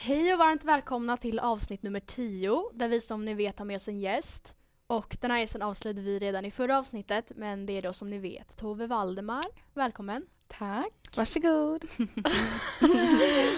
[0.00, 3.76] Hej och varmt välkomna till avsnitt nummer 10 där vi som ni vet har med
[3.76, 4.54] oss en gäst.
[4.86, 8.10] Och den här gästen avslöjade vi redan i förra avsnittet men det är då som
[8.10, 9.44] ni vet Tove Valdemar.
[9.74, 10.26] Välkommen!
[10.48, 11.16] Tack.
[11.16, 11.84] Varsågod.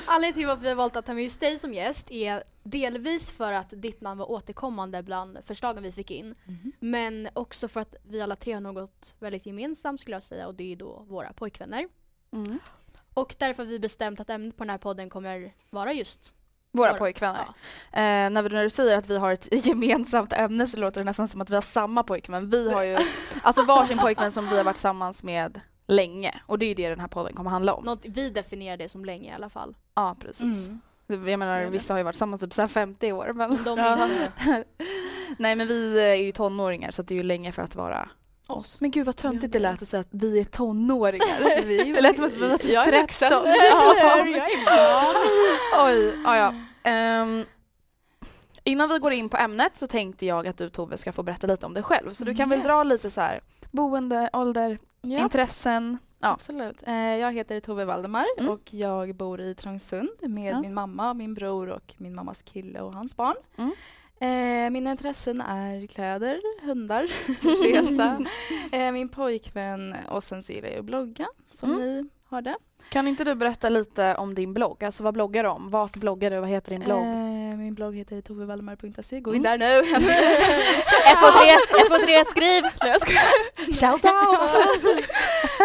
[0.07, 3.31] Anledningen till varför vi har valt att ta med just dig som gäst är delvis
[3.31, 6.35] för att ditt namn var återkommande bland förslagen vi fick in.
[6.45, 6.73] Mhm.
[6.81, 10.55] Men också för att vi alla tre har något väldigt gemensamt skulle jag säga och
[10.55, 11.89] det är då våra pojkvänner.
[12.33, 12.59] Mm.
[13.15, 16.33] Och därför har vi bestämt att ämnet på den här podden kommer vara just
[16.73, 17.41] Våra Våra- pojkvänner.
[17.47, 17.99] ja.
[17.99, 21.05] Eh, när, vi, när du säger att vi har ett gemensamt ämne så låter det
[21.05, 22.51] nästan som att vi har samma pojkvän.
[22.51, 22.97] Vi har ju
[23.43, 26.89] alltså varsin pojkvän som vi har varit tillsammans med länge och det är ju det
[26.89, 27.85] den här podden kommer handla om.
[27.85, 29.77] något, vi definierar det som länge i alla fall.
[29.95, 30.71] Ja precis.
[31.07, 33.75] Jag menar vissa har ju varit tillsammans typ så här 50 år men De
[35.39, 38.09] Nej men vi är ju tonåringar så det är ju länge för att vara
[38.53, 38.81] oss.
[38.81, 41.41] Men gud vad töntigt det lät att säga att vi är tonåringar.
[41.95, 43.01] det lät som att vi var typ Jag är 13.
[43.01, 43.33] vuxen.
[43.33, 43.47] Ja,
[44.27, 45.87] Jag är barn.
[45.87, 46.55] Oj, ja, ja.
[46.91, 47.45] Ehm,
[48.65, 51.47] innan vi går in på ämnet så tänkte jag att du Tove ska få berätta
[51.47, 52.13] lite om dig själv.
[52.13, 52.69] Så du kan väl Yes.
[52.69, 53.41] dra lite så här
[53.71, 55.99] boende, ålder, Ja, intressen.
[56.19, 56.29] Ja.
[56.29, 56.83] absolut.
[56.87, 58.51] Eh, jag heter Tove Valdemar Mm.
[58.53, 60.61] och jag bor i Trångsund med Ja.
[60.61, 63.35] min mamma, min bror och min mammas kille och hans barn.
[63.59, 63.73] Mm.
[64.23, 67.03] Eh, mina intressen är kläder, hundar,
[67.73, 68.27] resa,
[68.73, 71.81] eh, min pojkvän och sen så gillar jag att blogga som Mm.
[71.83, 72.57] ni hörde.
[72.89, 74.85] Kan inte du berätta lite om din blogg?
[74.85, 75.71] Alltså vad bloggar du om?
[75.71, 76.41] Vart bloggar du?
[76.41, 76.99] Vad heter din blogg?
[77.01, 79.21] Eh, min blogg heter tovevaldemar.se.
[79.21, 79.37] Gå Mm.
[79.37, 79.65] in där nu!
[81.11, 82.63] 123, skriv!
[82.63, 83.23] Nej, jag skojar.
[83.81, 84.51] Shout out!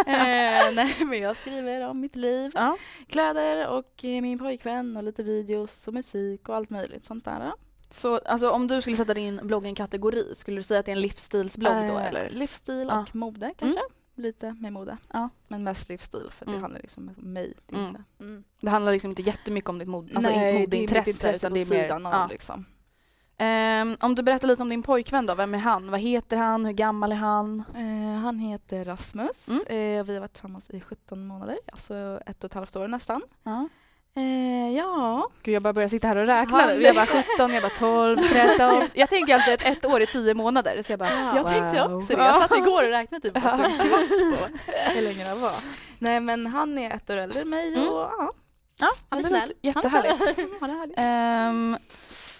[0.07, 2.77] eh, nej men jag skriver om mitt liv, Ja.
[3.07, 7.51] kläder och min pojkvän och lite videos och musik och allt möjligt sånt där.
[7.95, 10.85] Så alltså, om du skulle sätta din blogg i en kategori, skulle du säga att
[10.85, 12.29] det är en livsstilsblogg då Eh, eller?
[12.29, 12.99] Livsstil Ja.
[13.01, 13.79] och mode kanske.
[14.17, 14.97] Lite med mode.
[15.13, 15.29] Ja.
[15.47, 16.61] Men mest livsstil för det Mm.
[16.61, 17.53] handlar liksom om mig.
[17.65, 17.87] Det Mm.
[17.87, 18.03] inte.
[18.19, 18.43] Mm.
[18.61, 21.49] Det handlar liksom inte jättemycket om ditt mod, alltså Nej, det är mitt modeintresse intresse
[21.49, 21.91] på det är mer...
[21.91, 22.27] av ja.
[22.31, 22.65] liksom.
[23.37, 25.91] Ehm, om du berättar lite om din pojkvän då, vem är han?
[25.91, 26.65] Vad heter han?
[26.65, 27.63] Hur gammal är han?
[27.75, 29.47] Eh, han heter Rasmus.
[29.47, 29.59] Mm.
[29.67, 33.21] Eh, vi har varit tillsammans i 17 månader, alltså ett och ett halvt år nästan.
[33.43, 33.67] Ja.
[34.17, 36.81] Eh, ja, Gud jag bara börjar sitta här och räkna Han- nu.
[36.83, 38.83] Jag bara 17, jag bara 12, 13.
[38.93, 41.35] Jag tänker alltid ett, ett år är 10 månader så jag bara Ja.
[41.35, 41.97] jag tänkte wow.
[41.97, 42.23] också det.
[42.23, 43.39] Jag satt igår och räknade typ på
[44.93, 45.51] hur länge det var.
[45.99, 47.89] Nej men han är ett år äldre än mig Mm.
[47.89, 48.31] och ja.
[48.79, 49.53] Ja, Han är snäll.
[49.61, 50.39] Jättehärligt.
[50.59, 50.93] Han är härlig.
[50.97, 51.77] Ehm,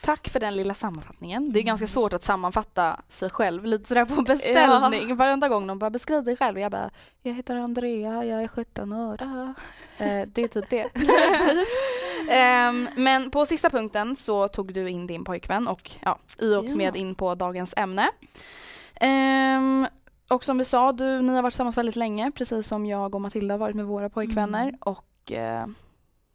[0.06, 1.52] tack för den lilla sammanfattningen.
[1.52, 5.16] Det är ganska svårt att sammanfatta sig själv lite sådär på beställning.
[5.16, 6.60] Varenda gång någon bara beskriv dig själv.
[6.60, 6.90] Jag bara,
[7.22, 9.22] jag heter Andrea, jag är 17 år.
[9.98, 10.90] Eh, det är typ det.
[12.30, 16.66] Ehm, men på sista punkten så tog du in din pojkvän och ja, i och
[16.66, 16.76] Ja.
[16.76, 18.10] med in på dagens ämne.
[18.96, 19.88] Ehm,
[20.30, 23.22] och som vi sa, du, ni har varit tillsammans väldigt länge, precis som jag och
[23.22, 24.64] Matilda har varit med våra pojkvänner.
[24.64, 24.76] Mm.
[24.80, 25.68] Och eh,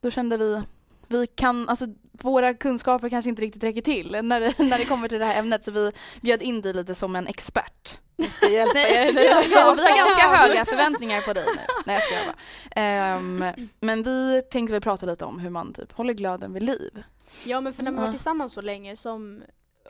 [0.01, 0.63] då kände vi,
[1.09, 5.09] vi kan, alltså våra kunskaper kanske inte riktigt räcker till när det, när det kommer
[5.09, 7.99] till det här ämnet så vi bjöd in dig lite som en expert.
[8.17, 9.13] Jag ska hjälpa er.
[9.15, 11.63] Vi har ganska höga förväntningar på dig nu.
[11.87, 12.37] Nej jag skojar bara.
[12.83, 13.45] Ehm,
[13.81, 17.03] men vi tänkte väl prata lite om hur man typ håller glöden vid liv.
[17.47, 19.43] Ja men för när man varit tillsammans så länge som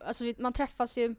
[0.04, 1.14] alltså man träffas ju,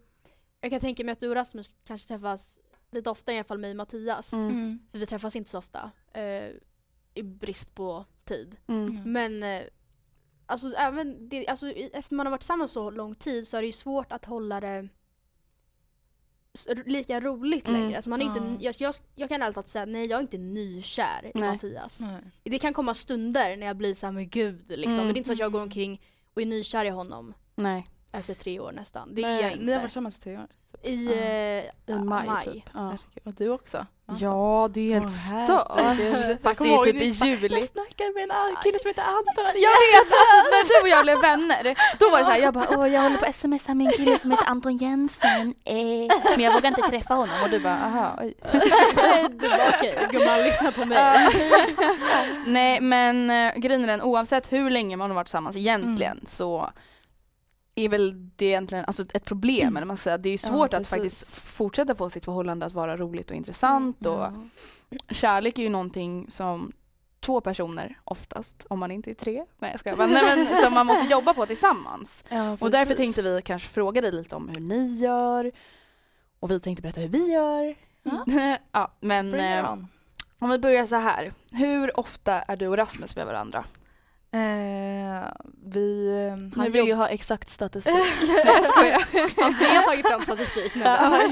[0.61, 2.59] jag kan tänka mig att du och Rasmus kanske träffas
[2.91, 4.33] lite oftare i alla fall mig och Mattias.
[4.33, 4.47] Mm.
[4.47, 4.79] Mm.
[4.91, 5.91] För vi träffas inte så ofta.
[6.13, 6.49] Eh,
[7.13, 8.55] I brist på tid.
[8.67, 9.01] Mm.
[9.05, 9.61] Men eh,
[10.51, 13.67] alltså även det, alltså, efter man har varit tillsammans så lång tid så är det
[13.67, 14.87] ju svårt att hålla det
[16.85, 17.81] lika roligt Mm.
[17.81, 17.95] längre.
[17.97, 18.37] Alltså man är Ja.
[18.37, 21.51] inte, jag, jag, jag kan ärligt talat säga nej jag är inte nykär i Nej.
[21.51, 21.99] Mattias.
[21.99, 22.21] Nej.
[22.43, 24.93] Det kan komma stunder när jag blir såhär men gud liksom.
[24.93, 25.05] Mm.
[25.05, 26.01] Men det är inte så att jag går omkring
[26.33, 27.87] och är nykär i honom Nej.
[28.11, 29.15] efter tre år nästan.
[29.15, 29.65] Det Nej, är jag inte.
[29.65, 30.47] Ni har varit tillsammans i tre år?
[30.83, 31.11] I, Ja.
[31.13, 32.43] eh, I maj, maj.
[32.43, 32.63] typ.
[32.73, 32.79] Ja.
[32.79, 33.85] Herregud, Och du också?
[34.19, 36.41] Ja, det är helt Åh, stört.
[36.43, 37.59] Fast det är typ i juli.
[37.59, 39.45] Jag snackade med en kille som heter Anton.
[39.45, 39.99] Jag vet!
[39.99, 40.15] Alltså,
[40.51, 43.01] när du och jag blev vänner, då var det så här, jag bara åh jag
[43.01, 45.75] håller på att smsa med en kille som heter Anton Jensen, eh.
[46.29, 48.33] men jag vågar inte träffa honom och du bara aha oj.
[49.29, 51.29] du bara okej gumman lyssna på mig.
[52.45, 56.25] Nej men äh, grejen är den, oavsett hur länge man har varit tillsammans egentligen Mm.
[56.25, 56.69] så
[57.85, 60.17] är väl det egentligen alltså ett problem, eller man säger.
[60.17, 60.89] det är ju Ja, svårt att precis.
[60.89, 64.33] faktiskt fortsätta få sitt förhållande att vara roligt och intressant och Ja.
[65.09, 66.71] kärlek är ju någonting som
[67.19, 70.73] två personer oftast, om man inte är tre, nej jag skojar bara, nej men som
[70.73, 72.23] man måste jobba på tillsammans.
[72.29, 75.51] Ja, Och därför tänkte vi kanske fråga dig lite om hur ni gör
[76.39, 77.75] och vi tänkte berätta hur vi gör.
[78.03, 78.57] Ja.
[78.71, 79.75] ja, men eh,
[80.39, 81.31] om vi börjar så här.
[81.51, 83.65] Hur ofta är du och Rasmus med varandra?
[84.33, 85.27] Eh,
[85.63, 87.93] vi, eh, han vill jobb- jag ha exakt statistik.
[88.27, 89.03] Nej jag skojar.
[89.59, 90.81] Vi har tagit fram statistik nu.
[90.81, 91.27] Ja.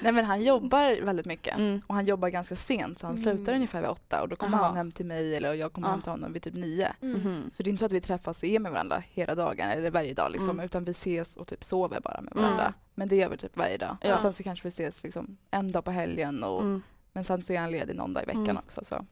[0.00, 1.56] Nej men han jobbar väldigt mycket.
[1.58, 1.82] Mm.
[1.86, 3.36] Och han jobbar ganska sent så han Mm.
[3.36, 4.66] slutar ungefär vid åtta och då kommer Aha.
[4.66, 5.92] han hem till mig eller jag kommer Ja.
[5.92, 6.88] hem till honom vid typ nio.
[7.02, 7.20] Mm.
[7.20, 7.50] Mhm.
[7.56, 9.90] Så det är inte så att vi träffas och är med varandra hela dagen eller
[9.90, 10.64] varje dag liksom, Mm.
[10.66, 12.62] utan vi ses och typ sover bara med varandra.
[12.62, 12.72] Mm.
[12.94, 13.96] Men det gör vi typ varje dag.
[14.00, 14.14] Ja.
[14.14, 16.82] Och sen så kanske vi ses liksom en dag på helgen och, Mm.
[17.12, 18.56] men sen så är han ledig någon dag i veckan Mm.
[18.56, 18.84] också.
[18.84, 19.04] Så.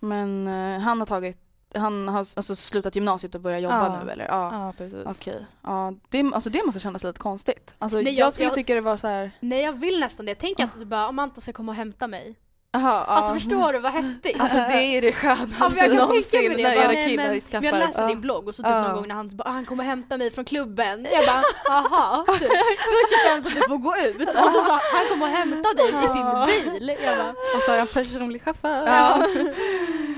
[0.00, 1.38] Men eh, han har tagit,
[1.74, 4.04] han har alltså slutat gymnasiet och börjat jobba Ja.
[4.04, 4.24] nu eller?
[4.24, 4.50] Ja.
[4.52, 5.06] Ja precis.
[5.06, 5.46] Okej.
[5.62, 7.74] Ja, det, alltså det måste kännas lite konstigt.
[7.78, 9.30] Alltså, Nej, jag, jag- skulle jag- tycka det var så här.
[9.40, 10.34] Nej jag vill nästan det.
[10.34, 12.34] Tänk att du bara, om Anton ska komma och hämta mig.
[12.76, 13.34] Aha, Alltså ja.
[13.34, 14.40] förstår du vad häftigt?
[14.40, 18.06] Alltså det är det skönaste Ja, någonsin när era nej, killar men, men jag Ja.
[18.06, 20.44] din blogg och så typ någon gång när han bara, han kommer hämta mig från
[20.44, 21.06] klubben.
[21.12, 21.42] Jag bara,
[21.78, 22.24] aha.
[22.38, 22.38] Typ.
[22.38, 25.72] Först och främst att du får gå ut och så sa han kommer och hämta
[25.72, 26.96] dig i sin bil.
[27.04, 28.86] Jag bara, Och så har jag en personlig chaufför.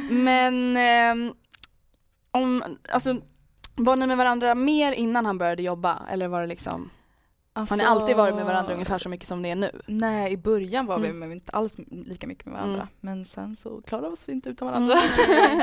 [0.09, 1.35] Men ehm,
[2.31, 3.17] om, alltså
[3.75, 6.91] var ni med varandra mer innan han började jobba eller var det liksom,
[7.53, 9.81] Alltså, har ni alltid varit med varandra ungefär så mycket som ni är nu?
[9.87, 11.19] Nej, i början var vi Mm.
[11.19, 12.81] men inte alls lika mycket med varandra.
[12.81, 12.89] Mm.
[13.01, 14.95] Men sen så klarade vi oss inte utan varandra.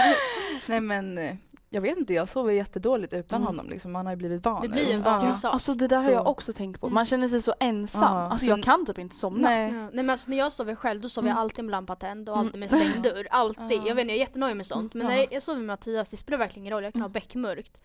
[0.68, 1.36] Nej men eh,
[1.76, 3.48] jag vet inte, jag sover jättedåligt utan Mm.
[3.48, 3.70] honom.
[3.70, 3.92] Liksom.
[3.92, 5.04] Man har ju blivit van Det blir en Ja.
[5.04, 5.54] vanlig sak.
[5.54, 6.94] Alltså det där har Så- jag också tänkt på, Mm.
[6.94, 8.02] man känner sig så ensam.
[8.18, 9.50] Ja, Alltså så- jag kan typ inte somna.
[9.50, 9.74] Nej.
[9.74, 9.80] Ja.
[9.82, 11.42] Nej men alltså när jag sover själv då sover jag Mm.
[11.42, 12.46] alltid med lampa tänd och Mm.
[12.48, 13.28] alltid med stängd dörr.
[13.32, 13.64] Alltid.
[13.82, 13.88] Ja.
[13.88, 14.94] Jag vet inte, jag är jättenöjd med sånt.
[14.94, 15.16] Men Ja.
[15.16, 16.84] när jag sover med Mattias det spelar verkligen ingen roll.
[16.84, 17.82] Jag kan ha beckmörkt.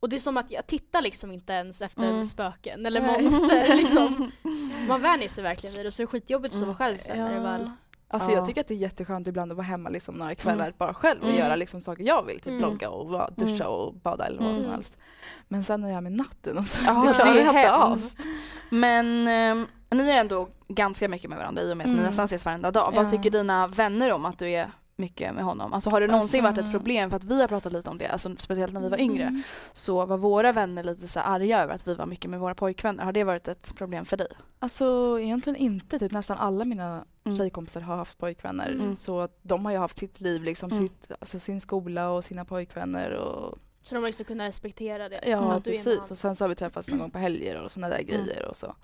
[0.00, 2.24] Och det är som att jag tittar liksom inte ens efter Mm.
[2.24, 3.22] spöken eller Nej.
[3.22, 4.30] monster liksom.
[4.88, 7.34] Man vänjer sig verkligen vid det så det är skitjobbigt att sova själv sen när
[7.34, 7.70] det väl
[8.08, 8.36] Alltså Ja.
[8.36, 10.74] jag tycker att det är jätteskönt ibland att vara hemma liksom några kvällar Mm.
[10.78, 11.38] bara själv och Mm.
[11.38, 12.36] göra liksom saker jag vill.
[12.36, 12.58] Typ Mm.
[12.58, 14.62] blogga och duscha och bada eller vad Mm.
[14.62, 14.96] som helst.
[15.48, 16.82] Men sen är jag med natten och så.
[16.86, 18.18] Ja, det det är hemskt.
[18.70, 22.06] Men ehm, ni är ändå ganska mycket med varandra i och med att ni Mm.
[22.06, 22.92] nästan ses varenda dag.
[22.94, 25.72] Vad tycker dina vänner om att du är mycket med honom?
[25.72, 27.10] Alltså har det någonsin Alltså- varit ett problem?
[27.10, 29.22] För att vi har pratat lite om det, alltså, speciellt när vi var yngre.
[29.22, 29.42] Mm.
[29.72, 33.04] Så var våra vänner lite så arga över att vi var mycket med våra pojkvänner.
[33.04, 34.28] Har det varit ett problem för dig?
[34.58, 35.98] Alltså egentligen inte.
[35.98, 37.38] Typ nästan alla mina Mm.
[37.38, 38.68] tjejkompisar har haft pojkvänner.
[38.70, 38.96] Mm.
[38.96, 40.82] Så att de har ju haft sitt liv, liksom Mm.
[40.88, 43.10] sitt, alltså sin skola och sina pojkvänner.
[43.10, 45.20] Och, Så de har liksom kunnat respektera det.
[45.26, 46.10] ja, med precis.
[46.10, 48.56] Och sen så har vi träffats någon gång på helger och sådana där grejer och
[48.56, 48.74] så.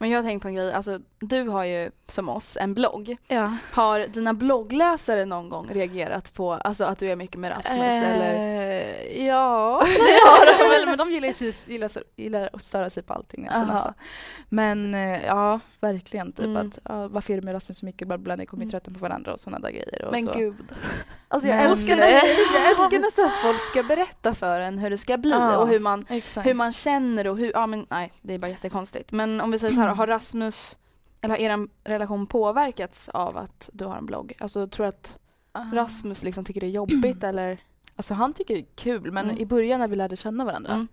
[0.00, 3.16] Men jag har tänkt på en grej, alltså du har ju som oss en blogg.
[3.28, 3.56] Ja.
[3.72, 8.34] Har dina bloggläsare någon gång reagerat på alltså, att du är mycket med Rasmus eller?
[8.34, 10.86] Eh, ja, det har de väl.
[10.86, 13.48] Men de gillar, ju, gillar, gillar att störa sig på allting.
[13.48, 13.94] Alltså, nästan.
[14.48, 16.32] Men eh, ja, verkligen.
[16.32, 16.56] Typ Mm.
[16.68, 18.08] att ja, varför är du med Rasmus så mycket?
[18.08, 18.70] Bla, bla, ni kommer ju Mm.
[18.70, 20.04] tröttna på varandra och sådana där grejer.
[20.04, 20.32] Och Men så.
[20.38, 20.54] gud.
[21.30, 22.06] Alltså jag Men- älskar, när,
[22.54, 25.56] jag älskar nästan att folk ska berätta för en hur det ska bli Ja.
[25.58, 26.46] och hur man, Exakt.
[26.46, 29.12] hur man känner och hur, ja men nej det är bara jättekonstigt.
[29.12, 30.78] Men om vi säger så här, har Rasmus,
[31.20, 34.32] eller har er relation påverkats av att du har en blogg?
[34.40, 35.18] Alltså tror du att
[35.52, 35.64] Ah.
[35.74, 37.58] Rasmus liksom tycker det är jobbigt eller?
[37.96, 39.38] Alltså han tycker det är kul men Mm.
[39.38, 40.88] i början när vi lärde känna varandra Mm.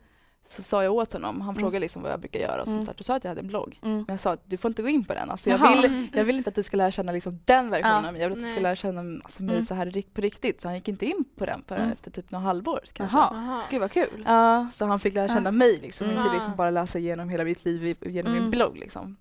[0.48, 1.60] Så sa jag åt honom, han Mm.
[1.62, 2.86] frågade liksom vad jag brukar göra och sånt Mm.
[2.86, 2.94] där.
[2.98, 3.80] Då sa jag att jag hade en blogg.
[3.84, 3.96] Mm.
[3.98, 5.30] Men jag sa att du får inte gå in på den.
[5.30, 8.08] Alltså jag, vill, jag vill inte att du ska lära känna liksom den versionen Ja.
[8.08, 8.22] av mig.
[8.22, 9.66] Jag vill att du ska lära känna alltså, mig Mm.
[9.66, 10.62] så här på riktigt.
[10.62, 11.94] Så han gick inte in på den förrän Mm.
[11.94, 13.18] efter typ några halvår kanske.
[13.18, 13.62] Jaha, Aha.
[13.70, 14.24] gud vad kul.
[14.28, 15.52] Ja, så han fick lära känna Ja.
[15.52, 16.08] mig liksom.
[16.10, 16.18] Mm.
[16.24, 18.44] Inte liksom bara läsa igenom hela mitt liv genom Mm.
[18.44, 19.16] min blogg liksom.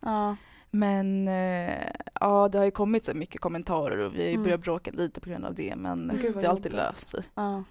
[0.00, 0.36] Ja.
[0.70, 1.74] Men eh,
[2.20, 4.42] ja, det har ju kommit så mycket kommentarer och vi har ju Mm.
[4.42, 5.74] börjat bråka lite på grund av det.
[5.76, 6.72] Men Gud, det har alltid jobbigt.
[6.72, 7.22] löst sig.
[7.34, 7.64] Ja.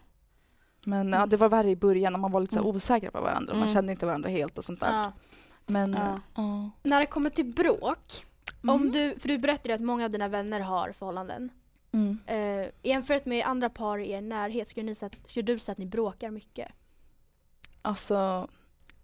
[0.85, 3.21] Men ja, det var värre i början när man var lite så här osäkra på
[3.21, 3.53] varandra.
[3.53, 3.73] Man Mm.
[3.73, 4.93] kände inte varandra helt och sånt där.
[4.93, 5.11] Ja.
[5.65, 6.19] Men Ja.
[6.35, 6.69] ja.
[6.83, 8.25] När det kommer till bråk,
[8.63, 8.75] Mm.
[8.75, 11.49] om du, för du berättade ju att många av dina vänner har förhållanden.
[11.93, 12.19] Mm.
[12.25, 15.77] Eh, jämfört med andra par i er närhet, skulle, ni säga, skulle du säga att
[15.77, 16.67] ni bråkar mycket?
[17.81, 18.47] Alltså,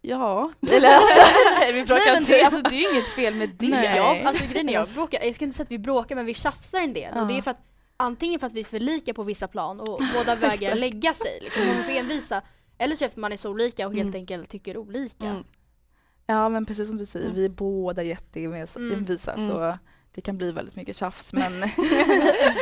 [0.02, 0.52] ja.
[0.74, 1.22] Eller alltså,
[1.74, 3.68] vi bråkar Nej men det, alltså, det är ju inget fel med det.
[3.70, 3.98] Nej.
[3.98, 6.34] Ja, alltså grejen är jag bråkar, jag ska inte säga att vi bråkar men vi
[6.34, 7.42] tjafsar en del och det är Ja.
[7.42, 7.62] för att
[7.98, 11.40] antingen för att vi är för lika på vissa plan och båda vägrar lägga sig
[11.42, 12.42] liksom, man får envisa
[12.78, 14.20] eller så är man är så olika och helt Mm.
[14.22, 15.26] enkelt tycker olika.
[15.26, 15.44] Mm.
[16.28, 17.38] Ja men precis som du säger, Mm.
[17.38, 19.06] vi är båda jätteenvisa Mm.
[19.40, 19.50] Mm.
[19.50, 19.78] så
[20.16, 21.70] det kan bli väldigt mycket tjafs men Men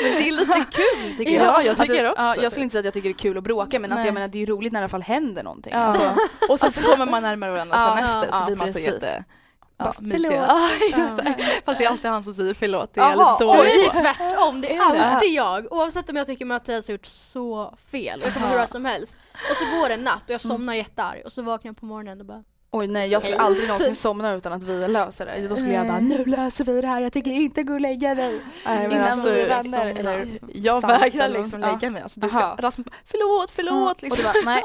[0.01, 1.45] det är lite kul tycker jag.
[1.45, 3.17] Ja, jag tycker alltså, också Ja, jag skulle inte säga att jag tycker det är
[3.17, 5.01] kul att bråka men alltså, jag menar det är roligt när det i alla fall
[5.01, 5.73] händer någonting.
[5.73, 5.79] ja.
[5.79, 6.15] Alltså,
[6.49, 8.85] och sen så kommer man närmare varandra Ja, sen efter så blir man precis.
[8.85, 9.23] så jätte
[9.85, 10.31] Ja, förlåt.
[10.33, 10.69] Ja.
[11.65, 13.85] Fast det är alltid han som säger förlåt, det är Jaha, lite För dålig mig
[13.85, 15.05] är det tvärtom, det är det?
[15.05, 15.73] alltid jag.
[15.73, 18.59] Oavsett om jag tycker Mattias har gjort så fel och jag kommer Aha.
[18.59, 19.17] hur som helst.
[19.51, 21.85] Och så går det en natt och jag somnar jättearg och så vaknar jag på
[21.85, 22.43] morgonen och bara
[22.75, 25.47] Oj nej jag skulle aldrig någonsin somna utan att vi löser det.
[25.47, 28.15] Då skulle jag bara nu löser vi det här, jag tänker inte gå och lägga
[28.15, 28.39] mig.
[28.65, 31.81] Nej, Innan alltså, vi vänner, eller jag vägrar liksom något.
[31.81, 32.01] lägga mig.
[32.01, 32.53] Alltså, det Aha.
[32.55, 33.97] ska, Rasmus förlåt, förlåt.
[33.97, 34.23] Och Liksom.
[34.33, 34.63] du bara nej.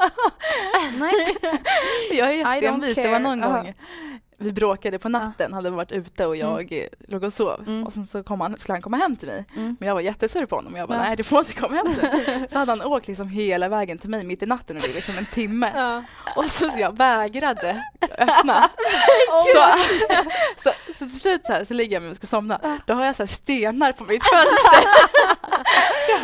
[0.99, 1.37] nej.
[2.11, 2.95] Jag är jätteenvis.
[2.95, 3.73] Det var någon gång
[4.39, 7.63] vi bråkade på natten, hade varit ute och jag eh, låg och sov.
[7.67, 7.83] Mm.
[7.83, 9.45] Och sen så kom han, skulle han komma hem till mig.
[9.55, 9.77] Mm.
[9.79, 10.75] Men jag var jättesur på honom.
[10.75, 11.03] Jag bara, Ja.
[11.03, 12.45] nej du får inte komma hem mig.
[12.49, 14.93] Så hade han åkt liksom hela vägen till mig mitt i natten och det är
[14.95, 15.71] liksom en timme.
[15.75, 16.03] ja.
[16.35, 17.83] Och så, så jag vägrade
[18.17, 18.69] öppna.
[19.53, 19.65] så,
[20.63, 22.79] så, så till slut så, här, så ligger jag med och ska somna.
[22.85, 24.89] Då har jag så här stenar på mitt fönster.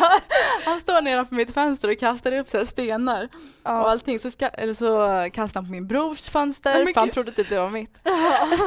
[0.00, 0.20] jag,
[0.64, 3.28] han står nedanför mitt fönster och kastar upp så stenar.
[3.62, 4.18] Och allting.
[4.20, 7.48] Så, ska, eller så kastar han på min brors fönster men för han trodde typ
[7.48, 7.98] det var mitt.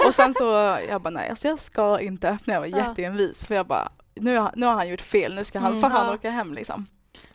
[0.07, 2.53] Och sen så, jag bara nej alltså jag ska inte öppna.
[2.53, 5.59] Jag var jätteenvis för jag bara nu har, nu har han gjort fel, nu ska
[5.59, 5.81] han, Mm.
[5.81, 6.13] får han Ja.
[6.13, 6.87] åka hem liksom.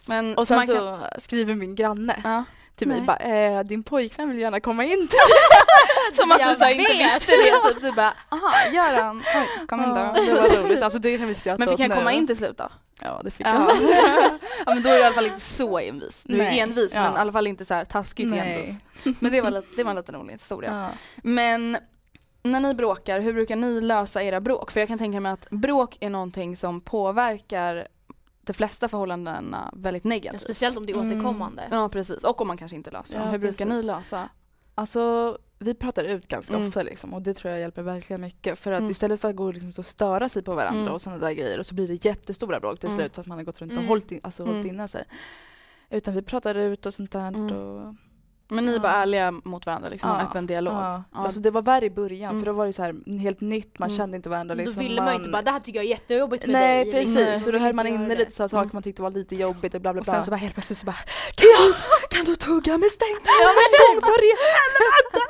[0.06, 2.44] Men, Och så sen så kan- skriver min granne Ja.
[2.76, 5.18] till mig bara, eh, din pojkvän vill gärna komma in till
[6.16, 7.82] Som att Jag du så inte visste det typ.
[7.82, 9.18] Du bara aha, gör han?
[9.36, 9.94] Oj, kom in då.
[9.94, 11.94] det var roligt, alltså det kan vi skratta Men fick åt han nu.
[11.96, 12.70] komma in till slut då?
[13.00, 13.50] Ja det fick Ja.
[13.50, 13.68] han.
[14.66, 16.22] ja men då är du i alla fall inte så envis.
[16.24, 17.02] Du är envis Ja.
[17.02, 18.70] men i alla fall inte så här taskigt envis.
[19.20, 20.70] Men det var, lite, det var en liten rolig historia.
[20.74, 20.88] Ja.
[21.22, 21.76] Men
[22.44, 24.70] när ni bråkar, hur brukar ni lösa era bråk?
[24.70, 27.88] För jag kan tänka mig att bråk är någonting som påverkar
[28.42, 30.40] de flesta förhållandena väldigt Ja, negativt.
[30.40, 31.08] Speciellt om det är Mm.
[31.12, 31.68] återkommande.
[31.70, 33.26] Ja precis, och om man kanske inte löser dem.
[33.26, 33.80] Ja, hur brukar precis.
[33.82, 34.28] ni lösa?
[34.74, 36.68] Alltså vi pratar ut ganska Mm.
[36.68, 38.90] ofta liksom och det tror jag hjälper verkligen mycket för att Mm.
[38.90, 40.92] istället för att gå och liksom så störa sig på varandra Mm.
[40.94, 42.98] och sådana där grejer och så blir det jättestora bråk till Mm.
[43.00, 43.88] slut för att man har gått runt och Mm.
[43.88, 44.74] hållit, in, alltså, hållit Mm.
[44.74, 45.04] inne sig.
[45.90, 47.52] Utan vi pratar ut och sånt där Mm.
[47.56, 47.94] och
[48.48, 48.80] Men ni är Ja.
[48.82, 50.74] bara ärliga mot varandra, liksom en Ja, öppen dialog.
[50.74, 51.02] Ja.
[51.14, 51.18] Ja.
[51.24, 52.42] Alltså det var värre i början Mm.
[52.42, 53.98] för då var det så här helt nytt, man Mm.
[53.98, 54.54] kände inte varandra.
[54.54, 54.74] Liksom.
[54.74, 56.92] Då ville man ju inte bara, det här tycker jag är jättejobbigt med Nej dig.
[56.92, 57.40] precis, liksom.
[57.40, 58.70] så då Man höll man inne lite så saker Mm.
[58.72, 60.14] man tyckte var lite jobbigt och bla bla Och bla.
[60.14, 60.96] sen så bara helt plötsligt så bara
[61.36, 64.00] Klaus, kan du tugga med stängt Ja men ja,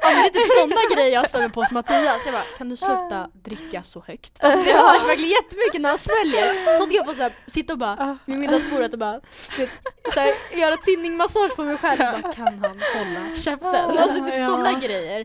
[0.03, 2.23] men det är typ sådana grejer jag stämmer på hos Mattias.
[2.25, 4.39] Jag bara, kan du sluta dricka så högt?
[4.41, 6.79] Fast det hörs verkligen jättemycket när han sväljer.
[6.79, 9.21] Sånt jag får så här, sitta och bara vid middagsbordet och bara
[10.15, 11.99] så här, göra tinningmassage på mig själv.
[11.99, 13.99] Bara, kan han hålla käften?
[13.99, 14.47] Alltså typ Ja.
[14.47, 15.25] sådana grejer.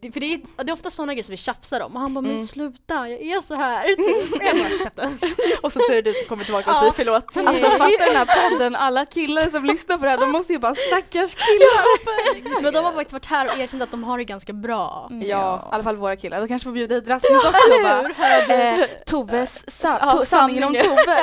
[0.00, 2.14] Det- För det är, det är ofta sådana grejer som vi tjafsar om och han
[2.14, 2.46] bara men Mm.
[2.46, 3.84] sluta, jag är så här.
[3.94, 4.42] Typ.
[4.42, 5.18] Jag bara käften.
[5.62, 6.80] Och så det du som kommer tillbaka och Ja.
[6.80, 7.36] säger förlåt.
[7.36, 10.58] Alltså fatta den här podden, alla killar som lyssnar på det här, de måste ju
[10.58, 12.62] bara stackars killar.
[12.62, 15.08] Men de har faktiskt varit här och erkänt att de har det ganska bra.
[15.10, 15.28] Mm.
[15.28, 16.40] Ja, i alla fall våra killar.
[16.40, 20.64] Vi kanske får bjuda hit Rasmus också och bara, eh, Toves sa- Ja, to- sanningen
[20.64, 20.74] om.
[20.74, 21.18] Tove.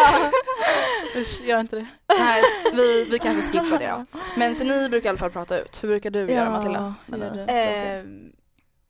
[1.15, 1.86] Usch, gör inte det.
[2.20, 4.06] Nej, vi, vi kanske skippar det då.
[4.36, 5.84] Men så ni brukar i alla fall prata ut.
[5.84, 6.94] Hur brukar du göra Matilda?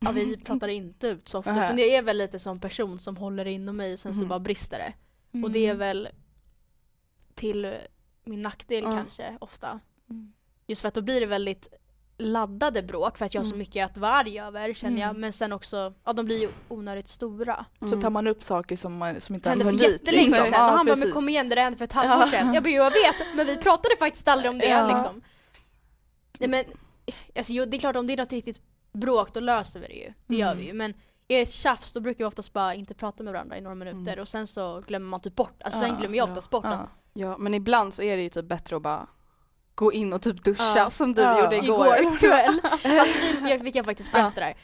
[0.04, 1.64] Ja, vi pratar inte ut så ofta Nähä.
[1.64, 4.18] utan det är väl lite som person som håller det inom mig och sen så
[4.20, 4.28] Mhm.
[4.28, 4.92] bara brister det.
[5.32, 5.44] Mm.
[5.44, 6.08] Och det är väl
[7.34, 7.74] till
[8.24, 8.90] min nackdel Ja.
[8.96, 9.80] kanske ofta.
[10.10, 10.32] Mm.
[10.66, 11.68] Just för att då blir det väldigt
[12.18, 13.58] laddade bråk för att jag har så Mm.
[13.58, 15.20] mycket att vara arg över känner jag Mm.
[15.20, 17.64] men sen också, ja de blir ju onödigt stora.
[17.90, 20.44] Så tar man upp saker som, man, som inte hände för jättelänge liksom.
[20.44, 22.26] sedan han bara men kom igen det hände för ett halvår Ja.
[22.26, 22.54] sedan.
[22.54, 24.86] Jag bara jag vet men vi pratade faktiskt aldrig om det Ja.
[24.86, 25.22] liksom.
[26.38, 26.64] Nej men,
[27.36, 28.60] alltså, jo, det är klart om det är något riktigt
[28.94, 30.12] bråk då löser vi det ju.
[30.26, 30.58] Det gör Mm.
[30.58, 30.90] vi ju men
[31.28, 33.74] är det ett tjafs då brukar vi oftast bara inte prata med varandra i några
[33.74, 34.22] minuter Mm.
[34.22, 36.70] och sen så glömmer man typ bort, alltså sen Ja, glömmer jag oftast bort ja.
[36.72, 39.06] att Ja, men ibland så är det ju typ bättre att bara
[39.74, 40.90] gå in och typ duscha Ja.
[40.90, 41.40] som du Ja.
[41.44, 41.86] gjorde igår.
[42.00, 42.60] igår kväll.
[43.00, 44.54] alltså vi, jag, vi kan faktiskt berätta det här.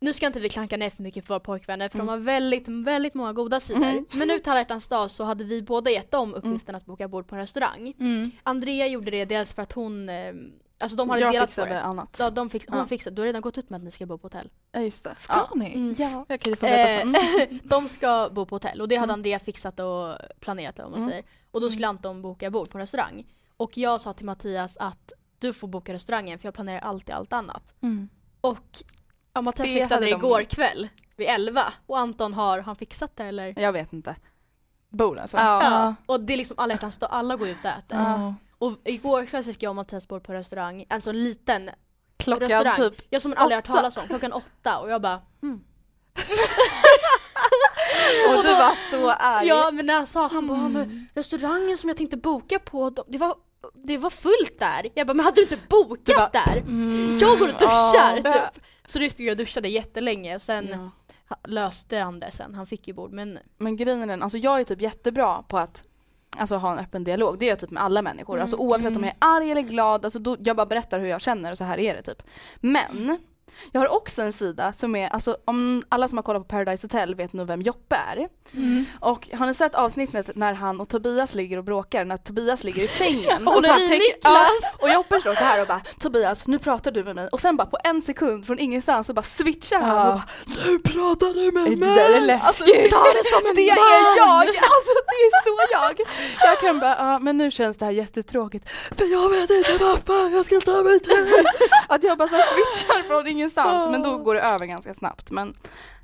[0.00, 2.06] Nu ska inte vi klanka ner för mycket för våra pojkvänner för Mm.
[2.06, 3.82] de har väldigt, väldigt många goda sidor.
[3.84, 4.06] Mm.
[4.12, 7.08] Men nu till alla hjärtans dag så hade vi båda gett dem uppgiften att boka
[7.08, 7.94] bord på en restaurang.
[8.00, 8.30] Mm.
[8.42, 10.32] Andrea gjorde det dels för att hon, eh,
[10.78, 11.82] alltså de hade jag delat på fixade det.
[11.82, 12.16] annat.
[12.20, 12.86] Ja, de fix, hon Ja.
[12.86, 14.50] fixade, du har redan gått ut med att ni ska bo på hotell.
[14.72, 15.14] Ja just det.
[15.18, 15.50] Ska Ja.
[15.54, 15.74] ni?
[15.74, 15.94] Mm.
[15.98, 16.20] Ja.
[16.22, 17.60] Okej, det får veta Eh, sen.
[17.64, 19.14] de ska bo på hotell och det hade Mm.
[19.20, 21.10] Andrea fixat och planerat om man Mm.
[21.10, 21.24] säger.
[21.50, 23.26] Och då skulle Anton boka bord på en restaurang.
[23.56, 27.32] Och jag sa till Mattias att du får boka restaurangen för jag planerar alltid allt
[27.32, 27.74] annat.
[27.82, 28.08] Mm.
[28.40, 28.82] Och
[29.32, 33.16] ja, Mattias Det fixade det de- igår kväll vid 11 och Anton har han fixat
[33.16, 33.58] det eller?
[33.60, 34.16] Jag vet inte.
[34.88, 35.36] Bor alltså?
[35.36, 35.62] Ja.
[35.62, 35.94] Ja.
[36.06, 37.98] Och det är liksom alla hjärtans dag, alla går ut och äter.
[37.98, 38.34] Ja.
[38.64, 41.70] Och igår kväll fick jag och Mattias bord på restaurang, alltså en liten
[42.16, 42.76] Klockan restaurang.
[42.76, 42.94] typ.
[43.10, 45.64] Jag som aldrig hört talas om, klockan åtta och jag bara hmm.
[48.36, 49.46] Och du var så arg.
[49.46, 53.04] Ja men när han sa, han bara, men restaurangen som jag tänkte boka på, de-
[53.08, 53.34] det var
[53.74, 54.88] det var fullt där.
[54.94, 56.56] Jag bara, men hade du inte bokat bara, där?
[56.56, 57.08] Mm.
[57.20, 58.32] Jag går och duschar Ja.
[58.32, 58.62] typ.
[58.86, 60.90] Så det stod jag och duschade jättelänge och sen
[61.28, 61.36] Ja.
[61.44, 62.54] löste han det sen.
[62.54, 65.58] Han fick ju bord men Men grejen är den, alltså jag är typ jättebra på
[65.58, 65.82] att
[66.38, 68.40] Alltså ha en öppen dialog, det är jag typ med alla människor.
[68.40, 71.20] Alltså oavsett om jag är arg eller glad, alltså då, jag bara berättar hur jag
[71.20, 72.22] känner och så här är det typ.
[72.60, 73.18] Men
[73.72, 76.84] jag har också en sida som är, alltså om alla som har kollat på Paradise
[76.86, 78.28] Hotel vet nog vem Joppe är.
[78.54, 78.84] Mm.
[79.00, 82.82] Och har ni sett avsnittet när han och Tobias ligger och bråkar, när Tobias ligger
[82.82, 83.48] i sängen?
[83.48, 84.74] Och Marie tänker- Niklas!
[84.78, 87.56] och Joppe står så här och bara Tobias nu pratar du med mig och sen
[87.56, 90.08] bara på en sekund från ingenstans så bara switchar han Ja.
[90.08, 90.24] och bara
[90.66, 91.88] Nu pratar du med Det mig!
[91.96, 92.46] där är läskigt.
[92.46, 94.38] Alltså, ta det som en det är jag!
[94.48, 96.00] Alltså det är så jag!
[96.50, 98.70] Jag kan bara, ja men nu känns det här jättetråkigt.
[98.70, 101.44] För jag vet inte vad fan jag ska ta mig till.
[101.88, 103.43] Att jag bara så switchar från ingenstans
[103.90, 105.30] men då går det över ganska snabbt.
[105.30, 105.56] Men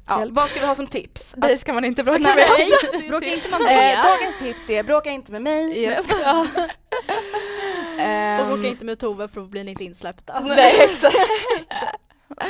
[0.07, 1.33] ja, vad ska vi ha som tips?
[1.37, 2.45] Dig ska man inte bråka Nej, med.
[2.93, 3.67] Nej, bråka inte med Eh,
[3.99, 4.03] Andrea.
[4.03, 5.65] dagens tips är bråka inte med mig.
[5.69, 6.41] Nej, jag skojar.
[8.41, 10.41] Och bråka Ehm, inte med Tove för då blir ni inte insläppta.
[10.41, 11.17] Nej exakt.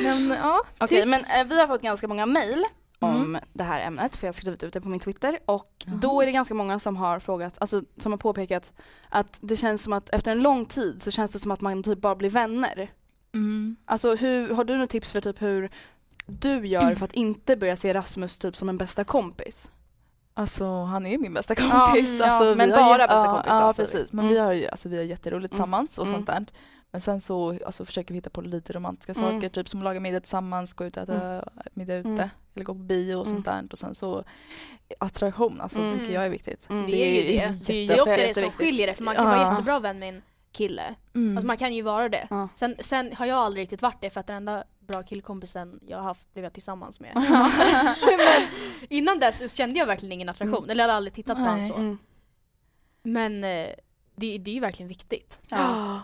[0.03, 1.07] Men ja, Okej tips.
[1.11, 2.65] men eh, vi har fått ganska många mail
[2.99, 3.41] om Mm.
[3.53, 6.27] det här ämnet för jag har skrivit ut det på min Twitter och då är
[6.27, 8.73] det ganska många som har frågat, alltså som har påpekat
[9.09, 11.83] att det känns som att efter en lång tid så känns det som att man
[11.83, 12.91] typ bara blir vänner.
[13.35, 13.77] Mm.
[13.85, 15.71] Alltså hur, har du något tips för typ hur
[16.27, 19.71] du gör för att inte börja se Rasmus typ som en bästa kompis?
[20.35, 22.09] Alltså han är min bästa kompis.
[22.19, 23.77] Ja, alltså, ja, men bara ju- bästa ja, kompisar, Ja vi.
[23.85, 24.35] precis, men Mm.
[24.35, 25.59] vi har ju alltså, vi har jätteroligt Mm.
[25.59, 26.17] tillsammans och Mm.
[26.19, 26.45] sånt där.
[26.93, 29.25] Men sen så alltså, försöker vi hitta på lite romantiska Mm.
[29.41, 31.45] saker, typ som laga middag tillsammans, gå ut och äta
[31.75, 32.29] middag ute Mm.
[32.55, 33.63] eller gå på bio och sånt där.
[33.73, 34.25] Och sen så
[34.99, 35.99] attraktion, alltså Mm.
[35.99, 36.71] tycker jag är viktigt.
[36.71, 36.91] Mm.
[36.91, 37.67] Det är ju det.
[37.67, 39.51] Det är ofta det som skiljer det för man kan vara Ja.
[39.51, 40.95] jättebra vän med en kille.
[41.15, 41.37] Mm.
[41.37, 42.27] Alltså man kan ju vara det.
[42.31, 42.49] Ja.
[42.55, 45.97] Sen, sen har jag aldrig riktigt varit det för att den enda bra killkompisen jag
[45.97, 47.13] har haft blev jag tillsammans med.
[48.19, 48.49] Men
[48.89, 50.59] innan dess kände jag verkligen ingen attraktion.
[50.59, 50.71] Mm.
[50.71, 51.75] Eller jag hade aldrig tittat på honom så.
[51.75, 51.99] Mm.
[53.03, 53.69] Men eh,
[54.17, 55.39] det, det är ju verkligen viktigt.
[55.51, 56.01] Ja.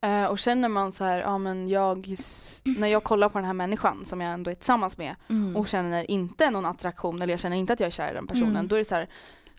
[0.00, 2.16] Eh, och känner man så här, ja men jag,
[2.64, 5.56] när jag kollar på den här människan som jag ändå är tillsammans med Mm.
[5.56, 8.26] och känner inte någon attraktion eller jag känner inte att jag är kär i den
[8.26, 8.68] personen, Mm.
[8.68, 9.08] då är det så här,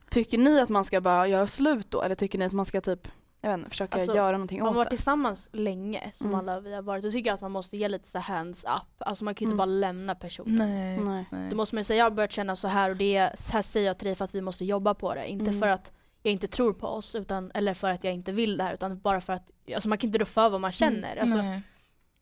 [0.09, 2.81] tycker ni att man ska bara göra slut då eller tycker ni att man ska
[2.81, 3.07] typ,
[3.47, 4.95] jag vet inte, försöka Alltså, göra någonting Om man åt har varit det?
[4.95, 6.39] tillsammans länge som Mm.
[6.39, 8.69] alla vi har varit, då tycker jag att man måste ge lite så hands up.
[8.97, 9.57] Alltså man kan ju inte Mm.
[9.57, 10.55] bara lämna personen.
[10.55, 10.99] Nej.
[10.99, 11.25] Nej.
[11.31, 11.49] Nej.
[11.49, 13.87] Då måste man säga jag har börjat känna så här och det så här säger
[13.87, 15.27] jag till dig för att vi måste jobba på det.
[15.27, 15.59] Inte Mm.
[15.59, 15.91] för att
[16.23, 18.99] jag inte tror på oss utan, eller för att jag inte vill det här utan
[18.99, 21.11] bara för att alltså man kan inte rå för vad man känner.
[21.17, 21.21] Mm.
[21.23, 21.61] Alltså, Nej.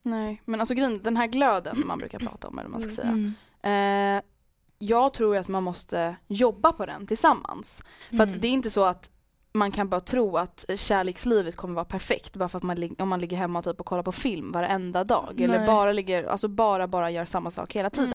[0.04, 3.02] Nej, men alltså grejen, den här glöden man brukar prata om eller vad man ska
[3.02, 3.14] Mm.
[3.14, 3.34] säga.
[3.64, 4.18] Mm.
[4.18, 4.24] Eh,
[4.78, 7.84] jag tror att man måste jobba på den tillsammans.
[8.10, 8.30] För Mm.
[8.36, 9.12] att det är inte så att
[9.56, 13.20] man kan bara tro att kärlekslivet kommer vara perfekt bara för att man, om man
[13.20, 15.42] ligger hemma typ och kollar på film varenda dag.
[15.42, 15.68] Eller Nej.
[15.68, 18.15] bara ligger, alltså bara bara gör samma sak hela tiden.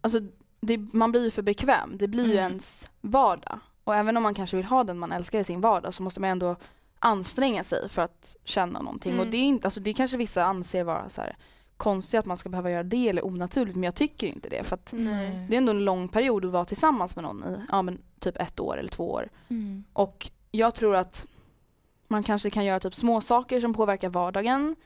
[0.00, 0.20] Alltså,
[0.60, 1.96] det, man blir ju för bekväm.
[1.98, 2.44] Det blir ju Mm.
[2.44, 3.58] ens vardag.
[3.84, 6.20] Och även om man kanske vill ha den man älskar i sin vardag så måste
[6.20, 6.56] man ändå
[6.98, 9.12] anstränga sig för att känna någonting.
[9.12, 9.26] Mm.
[9.26, 11.36] Och det är inte, alltså det kanske vissa anser vara så här
[11.76, 14.74] konstigt att man ska behöva göra det eller onaturligt men jag tycker inte det för
[14.74, 15.46] att Nej.
[15.48, 18.36] det är ändå en lång period att vara tillsammans med någon i ja, men typ
[18.40, 19.28] ett år eller två år.
[19.48, 19.84] Mm.
[19.92, 21.26] Och jag tror att
[22.14, 24.76] man kanske kan göra typ små saker som påverkar vardagen.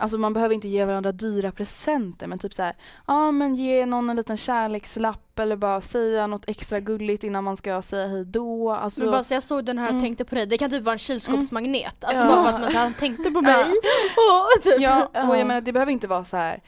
[0.00, 2.76] Alltså man behöver inte ge varandra dyra presenter men typ så här,
[3.06, 7.56] ja men ge någon en liten kärlekslapp eller bara säga något extra gulligt innan man
[7.56, 8.70] ska säga hej då.
[8.72, 10.02] Alltså, Men bara så jag såg den här och Mm.
[10.02, 12.04] tänkte på dig, det kan typ vara en kylskåpsmagnet.
[12.04, 12.28] Alltså Ja.
[12.28, 13.42] bara för att man här, tänkte på Ja.
[13.42, 13.64] mig.
[14.30, 14.80] Åh, typ.
[14.80, 15.36] ja, och Ja.
[15.38, 16.62] jag menar det behöver inte vara så här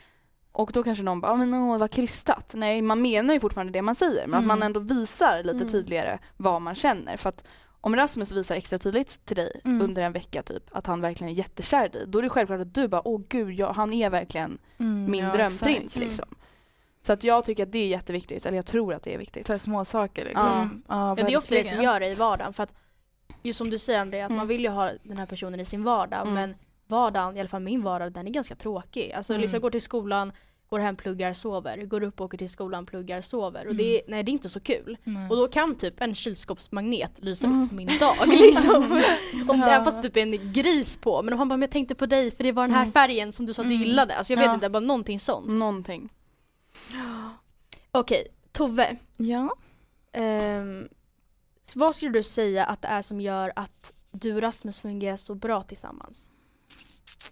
[0.52, 2.52] och då kanske någon bara, "Ah, men åh vad krystat.
[2.54, 4.66] Nej man menar ju fortfarande det man säger men att man Mm.
[4.66, 5.68] ändå visar lite Mm.
[5.68, 7.16] tydligare vad man känner.
[7.16, 7.44] För att
[7.80, 9.82] om Rasmus visar extra tydligt till dig Mm.
[9.82, 12.60] under en vecka typ att han verkligen är jättekär i dig, då är det självklart
[12.60, 15.98] att du bara åh gud, ja, han är verkligen Mm, min ja, drömprins exakt.
[15.98, 16.34] liksom.
[17.02, 19.46] Så att jag tycker att det är jätteviktigt, eller jag tror att det är viktigt.
[19.46, 20.46] Så små saker liksom.
[20.46, 20.68] Ja.
[20.88, 22.52] Ja, Ja, det är ofta det som gör det i vardagen.
[22.52, 22.72] För att,
[23.42, 24.36] just som du säger Andrea, att Mm.
[24.38, 26.20] man vill ju ha den här personen i sin vardag.
[26.22, 26.34] Mm.
[26.34, 26.54] Men
[26.86, 29.12] vardagen, i alla fall min vardag, den är ganska tråkig.
[29.12, 29.40] Alltså Mm.
[29.40, 30.32] liksom jag går till skolan,
[30.70, 31.84] går hem, pluggar, sover.
[31.84, 33.66] Går upp, åker till skolan, pluggar, sover.
[33.68, 34.96] Och det är, nej det är inte så kul.
[35.04, 35.30] Nej.
[35.30, 37.64] Och då kan typ en kylskåpsmagnet lysa Mm.
[37.64, 39.02] upp min dag liksom.
[39.48, 41.22] om det är fast typ är en gris på.
[41.22, 42.92] Men om han bara, men jag tänkte på dig för det var den här Mm.
[42.92, 43.86] färgen som du sa att du Mm.
[43.88, 44.16] gillade.
[44.16, 44.54] Alltså jag vet Ja.
[44.54, 45.48] inte, bara någonting sånt.
[45.48, 46.08] Någonting.
[47.92, 48.96] Okej, Tove.
[49.16, 49.56] Ja.
[50.12, 50.88] Ehm,
[51.74, 55.34] vad skulle du säga att det är som gör att du och Rasmus fungerar så
[55.34, 56.30] bra tillsammans?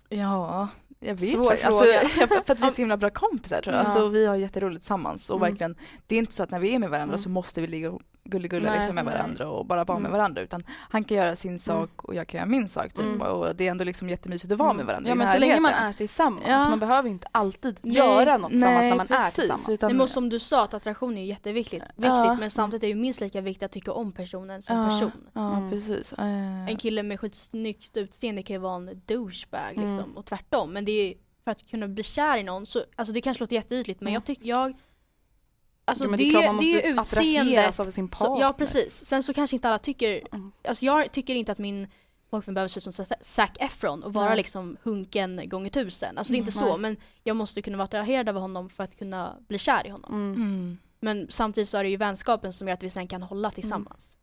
[0.08, 0.68] Ja,
[1.00, 1.64] jag vet Svår faktiskt.
[1.66, 2.02] alltså, fråga.
[2.36, 3.84] jag- För att vi är så himla bra kompisar tror jag.
[3.84, 3.86] Ja.
[3.88, 5.50] Alltså, vi har jätteroligt tillsammans och Mm.
[5.50, 7.22] verkligen, det är inte så att när vi är med varandra Mm.
[7.22, 7.92] så måste vi ligga
[8.30, 9.14] gulligulla liksom med nej.
[9.14, 10.18] varandra och bara vara med Mm.
[10.18, 10.60] varandra utan
[10.90, 13.04] han kan göra sin sak och jag kan göra min sak typ.
[13.04, 13.20] Mm.
[13.22, 15.72] och det är ändå liksom jättemysigt att vara med varandra Ja men så länge man
[15.72, 16.68] är tillsammans, Ja.
[16.68, 19.68] man behöver inte alltid Nej, göra något tillsammans när man är precis, tillsammans.
[19.68, 21.82] utan- men som du sa att attraktion är jätteviktigt.
[21.82, 22.36] Viktigt, Ja.
[22.40, 25.12] Men samtidigt är det ju minst lika viktigt att tycka om personen som ja, person.
[25.32, 25.70] Ja, Mm.
[25.70, 26.14] precis.
[26.68, 29.96] En kille med skitsnyggt utseende kan ju vara en douchebag Mm.
[29.96, 30.72] liksom, och tvärtom.
[30.72, 31.14] Men det är
[31.44, 34.14] för att kunna bli kär i någon, så, alltså det kanske låter jätteytligt men Mm.
[34.14, 34.74] jag tycker jag
[35.88, 37.80] Alltså ja, men det, det är klart man det måste attraheras utseendet.
[37.80, 38.40] av sin Så, partner.
[38.40, 39.04] ja precis.
[39.06, 40.52] Sen så kanske inte alla tycker, Mm.
[40.68, 41.86] alltså jag tycker inte att min
[42.30, 44.36] pojkvän behöver se ut som Zac Efron och vara Nej.
[44.36, 46.18] liksom hunken gånger tusen.
[46.18, 46.70] Alltså det är inte Mm.
[46.72, 49.90] så men jag måste kunna vara attraherad av honom för att kunna bli kär i
[49.90, 50.12] honom.
[50.14, 50.32] Mm.
[50.42, 50.78] mm.
[51.00, 54.16] Men samtidigt så är det ju vänskapen som gör att vi sen kan hålla tillsammans.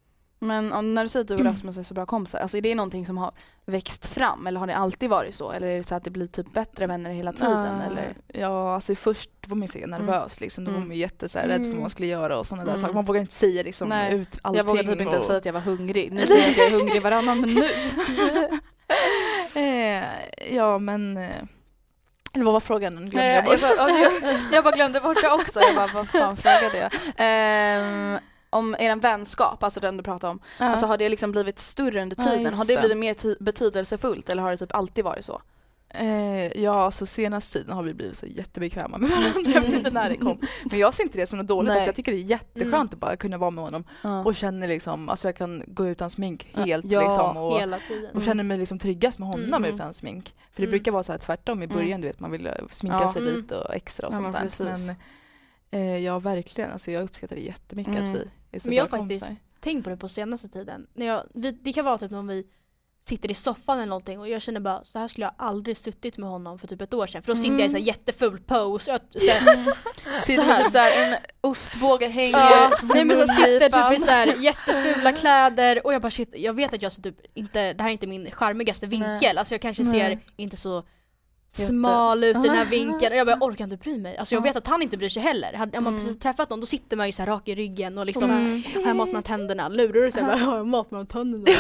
[0.45, 2.61] Men om, när du säger att du och Rasmus är så bra kompisar, alltså är
[2.61, 3.31] det någonting som har
[3.65, 5.51] växt fram eller har det alltid varit så?
[5.51, 7.79] Eller är det så att det blir typ bättre vänner hela tiden?
[7.79, 8.13] Ja, Eller?
[8.27, 10.63] Ja, alltså först var man ju så nervös liksom.
[10.63, 10.87] Då var Mm.
[10.87, 11.81] man ju jätte så här, rädd för vad Mm.
[11.81, 12.81] man skulle göra och sådana där Mm.
[12.81, 12.93] saker.
[12.93, 14.57] Man vågar inte säga liksom Nej, ut allting.
[14.57, 15.21] Jag vågar typ inte och...
[15.21, 16.11] säga att jag var hungrig.
[16.11, 17.71] Nu säger jag att jag är hungrig varannan minut.
[19.55, 21.17] eh, ja men...
[21.17, 21.29] Eh,
[22.33, 22.93] eller vad var frågan?
[22.95, 23.61] Glömde Nej, jag jag, bort.
[23.77, 25.59] bara, ja, jag, jag bara glömde bort det också.
[25.59, 26.91] Jag bara, vad fan frågade jag?
[27.17, 28.17] Ehm,
[28.55, 30.39] om er vänskap, alltså den du pratade om.
[30.59, 30.65] Ja.
[30.65, 32.41] Alltså har det liksom blivit större under Ja, tiden?
[32.43, 35.41] just har det blivit mer betydelsefullt eller har det typ alltid varit så?
[35.89, 39.51] Eh, ja, alltså senaste tiden har vi blivit så jättebekväma med varandra.
[39.53, 40.37] Jag vet inte när det kom.
[40.71, 41.71] Men jag ser inte det som något dåligt.
[41.71, 42.81] Alltså, jag tycker det är jätteskönt Mm.
[42.87, 44.23] att bara kunna vara med honom Ja.
[44.23, 46.61] och känner liksom, alltså jag kan gå utan smink Ja.
[46.63, 47.37] helt Ja, liksom.
[47.37, 48.15] Och, Hela tiden.
[48.15, 49.75] och känner mig liksom tryggast med honom Mm.
[49.75, 50.25] utan smink.
[50.53, 50.71] För det Mm.
[50.71, 51.77] brukar vara så här tvärtom i Mm.
[51.77, 53.13] början, du vet man vill eh, sminka Ja.
[53.13, 53.35] sig Mm.
[53.35, 54.65] lite och extra och Ja, sånt där.
[54.77, 54.95] Men
[55.81, 56.71] eh, ja, verkligen.
[56.71, 58.11] Alltså jag uppskattar det jättemycket Mm.
[58.11, 58.29] att vi
[58.65, 59.41] Men jag bra faktiskt- kompisar.
[59.59, 60.87] tänkt på det på senaste tiden.
[60.93, 62.43] När jag, vi, det kan vara typ om vi
[63.07, 66.17] sitter i soffan eller någonting och jag känner bara så här skulle jag aldrig suttit
[66.17, 67.21] med honom för typ ett år sedan.
[67.21, 68.91] För då sitter jag i så här jätteful pose.
[68.91, 70.53] Jag, så här, Sitter Så här.
[70.57, 74.35] med typ såhär en ostbåge hänger Ja, nej men så sitter typ i så här
[74.43, 77.89] jättefula kläder och jag bara shit, jag vet att jag ser typ inte, det här
[77.89, 79.37] är inte min charmigaste vinkel.
[79.37, 80.83] Alltså jag kanske ser inte så
[81.55, 84.17] smal ut i den här vinkeln och jag bara jag orkar inte bry mig.
[84.17, 84.43] Alltså jag Ja.
[84.43, 85.53] vet att han inte bryr sig heller.
[85.53, 86.05] Hade- Om man Mm.
[86.05, 88.63] precis träffat någon då sitter man ju så här rak i ryggen och liksom Mm.
[88.75, 89.67] har jag mat mellan tänderna?
[89.69, 90.21] Lurar du?
[90.21, 91.45] Bara, har jag mat mellan tänderna?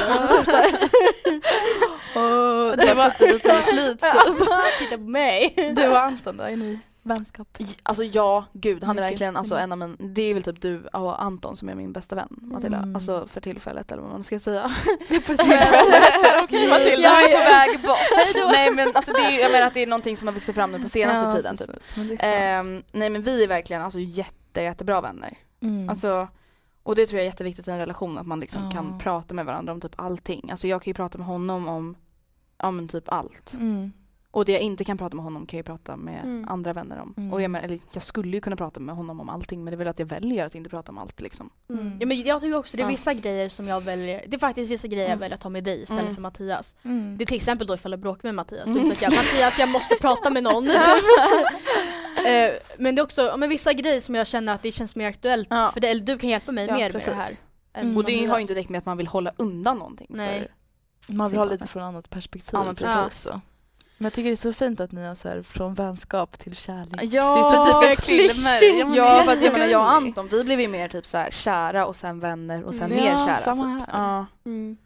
[2.15, 4.49] Åh, det var lite med flit typ.
[4.79, 5.53] Titta på mig!
[5.75, 6.79] Du och Anton då, är ni?
[7.07, 7.57] Vänskap.
[7.83, 9.63] Alltså ja, gud han är verkligen alltså, Mm.
[9.63, 12.27] en av min, det är väl typ du och Anton som är min bästa vän
[12.29, 12.77] Matilda.
[12.77, 12.95] Mm.
[12.95, 14.61] Alltså för tillfället eller vad man ska säga.
[15.09, 16.43] På tillfället.
[16.43, 17.09] Okej Matilda.
[17.09, 17.97] Är på väg bort.
[18.51, 20.71] nej men alltså det är, jag menar att det är någonting som har vuxit fram
[20.71, 21.69] nu på senaste Ja, tiden typ.
[21.97, 22.17] men.
[22.19, 25.37] Ehm, nej men vi är verkligen alltså jätte, jättebra vänner.
[25.61, 25.89] Mm.
[25.89, 26.27] Alltså,
[26.83, 28.71] och det tror jag är jätteviktigt i en relation att man liksom Ja.
[28.71, 30.51] kan prata med varandra om typ allting.
[30.51, 31.95] Alltså jag kan ju prata med honom om,
[32.75, 33.53] men typ allt.
[33.53, 33.93] Mm.
[34.35, 36.47] Och det jag inte kan prata med honom kan jag ju prata med Mm.
[36.49, 37.13] andra vänner om.
[37.17, 37.33] Mm.
[37.33, 39.75] Och jag, men, eller, jag skulle ju kunna prata med honom om allting men det
[39.75, 41.49] är väl att jag väljer att inte prata om allt liksom.
[41.69, 41.97] Mm.
[41.99, 42.89] Ja, men jag tycker också det är Ja.
[42.91, 45.19] vissa grejer som jag väljer, det är faktiskt vissa grejer jag Mm.
[45.19, 46.15] väljer att ta med dig istället Mm.
[46.15, 46.75] för Mattias.
[46.83, 47.17] Mm.
[47.17, 48.91] Det är till exempel då ifall jag bråkar med Mattias, då Mm.
[48.91, 50.67] att jag, Mattias jag måste prata med någon.
[52.27, 54.95] Eh, men det är också ja, men vissa grejer som jag känner att det känns
[54.95, 55.69] mer aktuellt Ja.
[55.73, 57.07] för det, eller du kan hjälpa mig Ja, mer precis.
[57.07, 57.21] med det
[57.73, 57.83] här.
[57.83, 57.97] Mm.
[57.97, 60.07] Och det har ju inte direkt med att man vill hålla undan någonting.
[60.09, 60.47] Nej.
[60.99, 62.49] För, Man vill ha lite från annat perspektiv.
[62.53, 62.97] Ja, precis.
[63.27, 63.41] också.
[63.97, 66.55] Men jag tycker det är så fint att ni har så här, från vänskap till
[66.55, 67.03] kärlek.
[67.03, 68.59] Ja, det är så typiskt klyschigt.
[68.59, 68.85] filmer.
[68.85, 69.91] men ja det är för att jag menar jag och.
[69.91, 73.03] Anton vi blev ju mer typ så här kära och sen vänner och sen Mm.
[73.03, 73.35] mer Ja, kära.
[73.35, 73.89] samma typ.
[73.89, 74.03] här.
[74.03, 74.25] Ja.
[74.45, 74.77] Mm.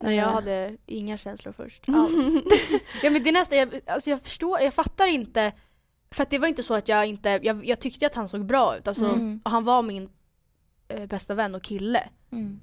[0.00, 2.42] Nej jag hade inga känslor först alls.
[3.02, 5.52] ja men det är nästan, jag, alltså jag förstår, jag fattar inte
[6.10, 8.44] för att det var inte så att jag inte, jag, jag tyckte att han såg
[8.46, 9.40] bra ut alltså, Mm.
[9.44, 10.08] och han var min
[10.88, 12.08] eh, bästa vän och kille.
[12.32, 12.60] Mm.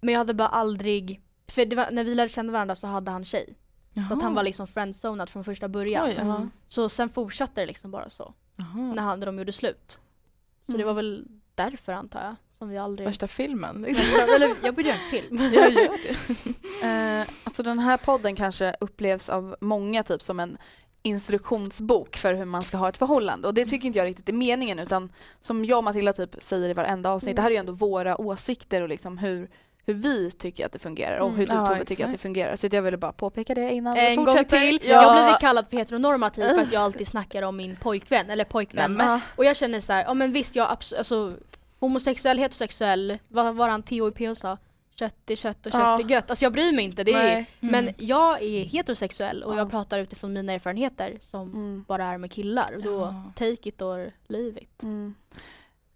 [0.00, 3.10] Men jag hade bara aldrig, för det var, när vi lärde känna varandra så hade
[3.10, 3.56] han tjej.
[4.08, 6.06] Så att han var liksom friendzonad från första början.
[6.06, 6.16] Oj.
[6.16, 6.50] Mm.
[6.68, 8.34] Så sen fortsatte det liksom bara så.
[8.56, 8.92] Jaha.
[8.94, 9.98] När, han, när de gjorde slut.
[10.66, 10.86] Så det Mm.
[10.86, 12.34] var väl därför antar jag.
[12.58, 13.08] Som vi aldrig...
[13.08, 13.82] Värsta filmen.
[13.82, 14.04] Liksom.
[14.36, 15.38] Eller jag borde göra en film.
[15.54, 16.16] Jag gör det.
[16.82, 20.58] Eh, alltså den här podden kanske upplevs av många typ som en
[21.02, 24.32] instruktionsbok för hur man ska ha ett förhållande och det tycker inte jag riktigt är
[24.32, 27.58] meningen utan som jag och Matilda typ säger i varenda avsnitt, det här är ju
[27.58, 29.50] ändå våra åsikter och liksom hur,
[29.86, 31.38] hur vi tycker att det fungerar och Mm.
[31.38, 32.56] hur du Tove tycker att det fungerar.
[32.56, 34.58] Så jag ville bara påpeka det innan vi En gång fortsätter.
[34.60, 34.80] till.
[34.82, 35.02] Ja.
[35.02, 38.94] Jag blivit kallad för heteronormativ för att jag alltid snackar om min pojkvän, eller pojkvän.
[38.94, 41.32] Nej, Och jag känner så här, ja men visst jag alltså
[41.78, 44.58] homosexuell, heterosexuell, vad var han PO sa?
[44.98, 45.98] Kött är kött och kött Ja.
[46.00, 46.30] är gött.
[46.30, 47.04] Alltså jag bryr mig inte.
[47.04, 47.46] Det är, Nej.
[47.60, 47.94] Men Mm.
[47.98, 49.56] jag är heterosexuell och Ja.
[49.58, 51.84] jag pratar utifrån mina erfarenheter som Mm.
[51.88, 52.72] bara är med killar.
[52.76, 53.22] Och då Ja.
[53.36, 54.82] take it or leave it.
[54.82, 55.14] Mm.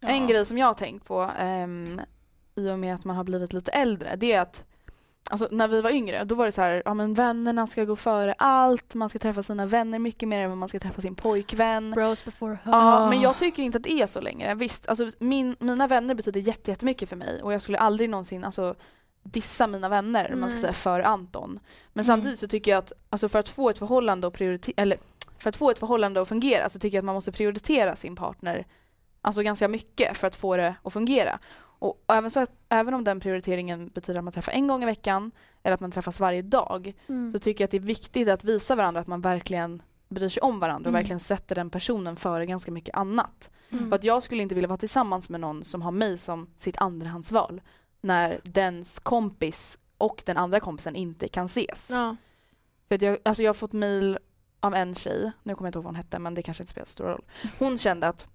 [0.00, 2.00] En grej som jag har tänkt på ehm,
[2.66, 4.64] i och med att man har blivit lite äldre, det är att
[5.32, 7.96] Alltså när vi var yngre, då var det så här, ja men vännerna ska gå
[7.96, 11.90] före allt, man ska träffa sina vänner mycket mer än man ska träffa sin pojkvän.
[11.90, 12.72] Bros before her.
[12.72, 14.54] Ja, men jag tycker inte att det är så längre.
[14.54, 18.44] Visst, alltså min, mina vänner betyder jätte- jättemycket för mig och jag skulle aldrig någonsin
[18.44, 18.74] alltså,
[19.22, 21.60] dissa mina vänner, om man ska säga, för Anton.
[21.92, 22.16] Men Mm.
[22.16, 24.98] samtidigt så tycker jag att alltså, för att få ett förhållande att prioritera, eller
[25.38, 28.16] för att få ett förhållande att fungera så tycker jag att man måste prioritera sin
[28.16, 28.66] partner
[29.22, 31.38] alltså ganska mycket för att få det att fungera.
[31.80, 34.86] Och även, så att, även om den prioriteringen betyder att man träffar en gång i
[34.86, 35.30] veckan
[35.62, 37.32] eller att man träffas varje dag Mm.
[37.32, 40.40] så tycker jag att det är viktigt att visa varandra att man verkligen bryr sig
[40.40, 40.98] om varandra och Mm.
[41.00, 43.50] verkligen sätter den personen före ganska mycket annat.
[43.70, 43.88] Mm.
[43.90, 46.76] För att jag skulle inte vilja vara tillsammans med någon som har mig som sitt
[46.76, 47.60] andrahandsval
[48.00, 51.90] när dens kompis och den andra kompisen inte kan ses.
[51.90, 52.16] Ja.
[52.88, 54.18] För att jag, alltså jag har fått mail
[54.60, 56.70] av en tjej, nu kommer jag inte ihåg vad hon hette men det kanske inte
[56.70, 57.24] spelar så stor roll.
[57.58, 58.26] Hon kände att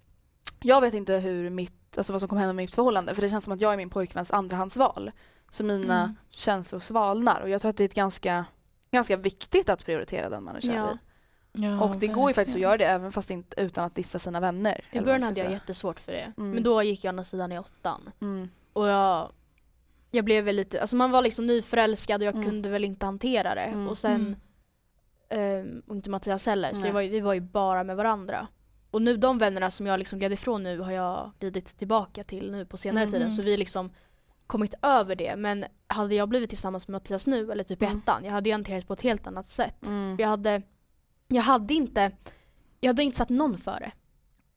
[0.66, 3.30] jag vet inte hur mitt, alltså vad som kommer hända med mitt förhållande för det
[3.30, 5.12] känns som att jag är min pojkväns andrahandsval.
[5.52, 6.16] Så mina Mm.
[6.30, 8.46] känslor svalnar och jag tror att det är ett ganska,
[8.92, 10.92] ganska viktigt att prioritera den man är kär Ja.
[10.94, 10.98] i.
[11.66, 12.62] Ja, Och det går ju faktiskt att verkligen.
[12.62, 14.86] göra det även fast inte utan att dissa sina vänner.
[14.92, 16.34] I början hade jag jättesvårt för det.
[16.38, 16.52] Mm.
[16.52, 18.10] Men då gick jag andra sidan i åttan.
[18.22, 18.50] Mm.
[18.74, 19.32] Och jag,
[20.12, 22.46] jag blev väl lite, alltså man var liksom nyförälskad och jag Mm.
[22.48, 23.62] kunde väl inte hantera det.
[23.62, 23.88] Mm.
[23.88, 24.36] Och sen,
[25.30, 28.48] ehm, och inte Mattias heller, så var, vi var ju bara med varandra.
[28.96, 32.52] Och nu de vännerna som jag liksom gled ifrån nu har jag glidit tillbaka till
[32.52, 33.14] nu på senare Mm.
[33.14, 33.32] tiden.
[33.32, 33.90] Så vi har liksom
[34.48, 35.36] kommit över det.
[35.36, 37.98] Men hade jag blivit tillsammans med Mattias nu, eller typ i Mm.
[37.98, 39.86] ettan, jag hade ju hanterat på ett helt annat sätt.
[39.88, 40.16] Mm.
[40.20, 40.62] Jag hade,
[41.28, 42.12] jag hade inte,
[42.80, 43.92] jag hade inte satt någon före.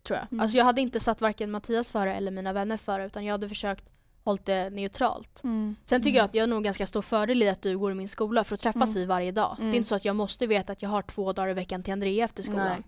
[0.02, 0.26] Tror jag.
[0.32, 0.40] Mm.
[0.40, 3.48] Alltså jag hade inte satt varken Mattias före eller mina vänner före utan jag hade
[3.48, 3.84] försökt
[4.24, 5.44] hålla det neutralt.
[5.44, 5.76] Mm.
[5.84, 6.16] Sen tycker Mm.
[6.18, 8.44] jag att jag är nog ganska stor fördel i att du går i min skola
[8.44, 8.94] för att träffas Mm.
[8.94, 9.56] vi varje dag.
[9.58, 9.70] Mm.
[9.70, 11.82] Det är inte så att jag måste veta att jag har två dagar i veckan
[11.82, 12.66] till Andrea efter skolan.
[12.66, 12.82] Nej.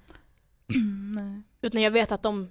[1.17, 1.43] Nej.
[1.63, 2.51] Utan jag vet att de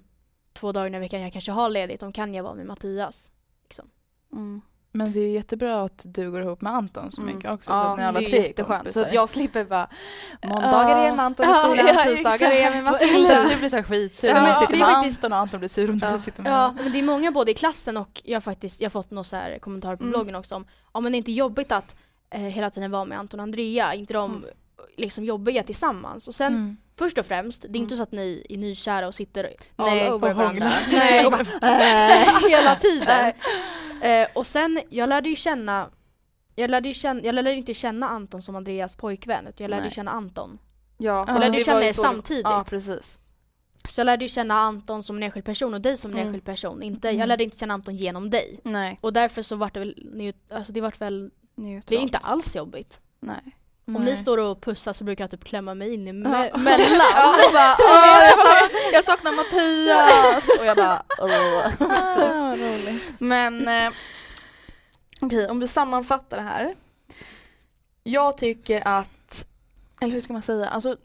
[0.52, 3.30] två dagarna i veckan jag kanske har ledigt, de kan jag vara med Mattias.
[4.32, 4.60] Mm.
[4.92, 7.34] Men det är jättebra att du går ihop med Anton så Mm.
[7.36, 7.70] mycket också.
[7.70, 8.92] Ja, så att ni alla det är jätteskönt.
[8.92, 9.88] Så att jag slipper bara
[10.44, 12.84] måndagar är jag med Anton i Ja, skolan, ja, tisdagar är jag med.
[12.84, 13.26] Matilda.
[13.28, 15.32] Så att du blir så här skitsur Ja, om men du sitter det med Anton
[15.32, 16.12] och Anton blir sur om Ja.
[16.12, 18.80] du sitter med Ja, men det är många både i klassen och jag har faktiskt
[18.80, 20.10] jag har fått några så här kommentarer på Mm.
[20.12, 21.96] bloggen också om ja men det är inte jobbigt att
[22.30, 24.44] eh, hela tiden vara med Anton och Andrea, inte de Mm.
[25.00, 26.28] Liksom jobbiga tillsammans.
[26.28, 26.76] Och sen Mm.
[26.98, 27.96] först och främst, det är inte Mm.
[27.96, 30.72] så att ni är nykära och sitter all Nej, over och varandra.
[30.92, 31.44] Nej, Och bara,
[32.48, 33.32] hela tiden.
[34.02, 35.88] Eh, och sen, jag lärde ju känna
[36.54, 39.82] jag lärde, ju känna, jag lärde inte känna Anton som Andreas pojkvän utan jag lärde
[39.82, 39.90] Nej.
[39.90, 40.58] känna Anton.
[40.98, 42.42] Ja, Jag alltså lärde det känna ju er så- samtidigt.
[42.44, 43.18] Ja, precis.
[43.88, 46.26] Så jag lärde ju känna Anton som en enskild person och dig som en Mm.
[46.28, 46.82] enskild person.
[46.82, 47.20] Inte, Mm.
[47.20, 48.60] Jag lärde inte känna Anton genom dig.
[48.64, 48.98] Nej.
[49.00, 49.94] Och därför så vart det väl,
[50.50, 51.86] alltså det vart väl, Neutralt.
[51.88, 53.00] det är inte alls jobbigt.
[53.20, 53.56] Nej.
[53.96, 56.58] Om ni står och pussar så brukar jag typ klämma mig in i me- Ja.
[56.58, 57.06] mellan.
[57.14, 60.48] Ja, och bara, "Åh, jag, bara, jag saknar Mattias!
[60.60, 61.66] Och jag bara, Åh.
[63.18, 63.92] Men eh,
[65.20, 66.74] okej, om vi sammanfattar det här.
[68.02, 69.46] Jag tycker att,
[70.00, 70.96] eller hur ska man säga, alltså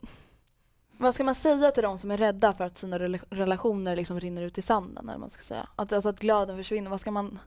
[0.97, 4.19] vad ska man säga till de som är rädda för att sina rela- relationer liksom
[4.19, 5.09] rinner ut i sanden?
[5.09, 5.67] Eller man ska säga?
[5.75, 7.39] Att, alltså att glöden försvinner, vad ska man?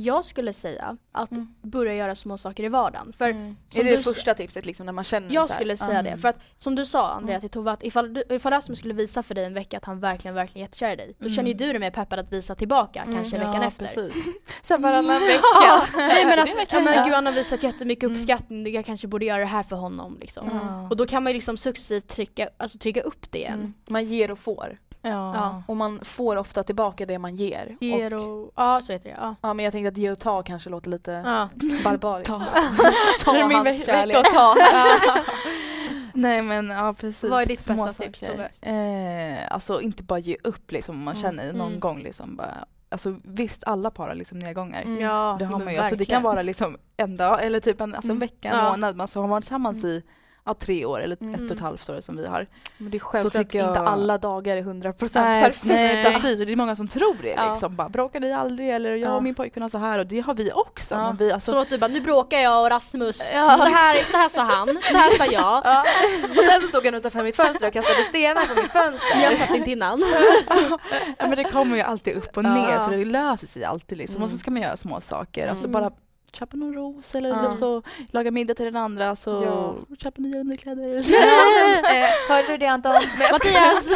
[0.00, 1.54] Jag skulle säga att Mm.
[1.62, 3.12] börja göra små saker i vardagen.
[3.18, 5.58] För är som det du det första tipset liksom när man känner Jag så här?
[5.60, 6.02] skulle säga Ja.
[6.02, 6.16] det.
[6.16, 7.40] För att som du sa Andrea Mm.
[7.40, 10.00] till Tove, att ifall, du, ifall Rasmus skulle visa för dig en vecka att han
[10.00, 11.14] verkligen, verkligen är jättekär i dig.
[11.18, 11.36] Då Mm.
[11.36, 13.86] känner ju du dig mer peppad att visa tillbaka Mm, kanske ja, veckan efter.
[13.86, 14.24] Precis.
[14.62, 15.40] Sen varannan vecka.
[15.42, 18.16] Ja, nej men är att, ja, men gud han har visat jättemycket Mm.
[18.16, 20.48] uppskattning, jag kanske borde göra det här för honom liksom.
[20.48, 20.90] Mm.
[20.90, 23.54] Och då kan man ju liksom successivt trycka, alltså trycka upp det igen.
[23.60, 23.74] Mm.
[23.88, 24.78] Man ger och får.
[25.02, 25.10] Ja.
[25.34, 25.62] Ja.
[25.66, 27.76] Och man får ofta tillbaka det man ger.
[27.80, 29.34] Ger Och, och, ja så heter det, ja.
[29.42, 31.48] ja men jag tänkte att ge och ta kanske låter lite ja.
[31.84, 32.30] barbariskt.
[32.32, 32.38] Ta.
[33.24, 34.16] ta Det är min hans kärlek.
[34.16, 34.54] att ta.
[36.14, 37.30] Nej men ja precis.
[37.30, 38.22] Vad är ditt Små bästa tips?
[38.22, 41.22] Eh, alltså inte bara ge upp liksom om man Mm.
[41.22, 41.80] känner någon Mm.
[41.80, 42.54] gång liksom bara
[42.92, 44.82] Alltså visst alla par har liksom nedgångar.
[44.82, 45.00] Mm.
[45.00, 45.78] Ja, Det har man ju.
[45.78, 46.22] Alltså, det kan verkligen.
[46.22, 48.18] vara liksom en dag eller typ en, alltså en Mm.
[48.20, 48.96] vecka, en månad.
[48.96, 50.02] Man så har varit tillsammans i
[50.44, 51.34] ja, tre år eller Mm.
[51.34, 52.46] ett och ett halvt år som vi har.
[52.78, 55.68] Men det är självklart tycker jag- inte alla dagar är 100% Nej, perfekta.
[55.74, 57.48] nej precis och det är många som tror det Ja.
[57.48, 57.76] liksom.
[57.76, 59.14] Bara, bråkar ni aldrig eller jag Ja.
[59.16, 60.94] och min pojkvän har så här och det har vi också.
[60.94, 61.14] Ja.
[61.18, 63.30] Vi, alltså, Så att du bara, nu bråkar jag och Rasmus.
[63.34, 63.58] Ja.
[63.58, 65.62] Så, här, så här sa han, så här sa jag.
[65.64, 65.84] Ja.
[66.30, 69.20] Och sen så stod han utanför mitt fönster och kastade stenar på mitt fönster.
[69.22, 70.04] Jag satt inte innan.
[71.18, 72.54] ja, men det kommer ju alltid upp och Ja.
[72.54, 74.22] ner så det löser sig alltid liksom.
[74.22, 74.38] Och så Mm.
[74.38, 75.48] ska man göra små saker.
[75.48, 75.72] Alltså Mm.
[75.72, 75.90] bara
[76.36, 77.52] köpa någon ros eller Ja.
[77.52, 79.76] så laga middag till den andra så Ja.
[80.02, 80.94] köpa nya underkläder.
[80.96, 82.92] eh, hörde du det Anton?
[83.32, 83.88] Mattias!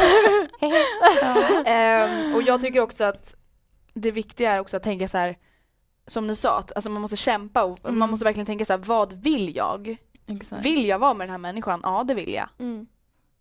[1.65, 3.35] Ehm, och jag tycker också att
[3.93, 5.37] det viktiga är också att tänka så här
[6.07, 7.99] som ni sa, att alltså man måste kämpa och Mm.
[7.99, 9.97] man måste verkligen tänka så här, vad vill jag?
[10.27, 10.65] Exakt.
[10.65, 11.79] Vill jag vara med den här människan?
[11.83, 12.49] Ja, det vill jag.
[12.59, 12.87] Mm.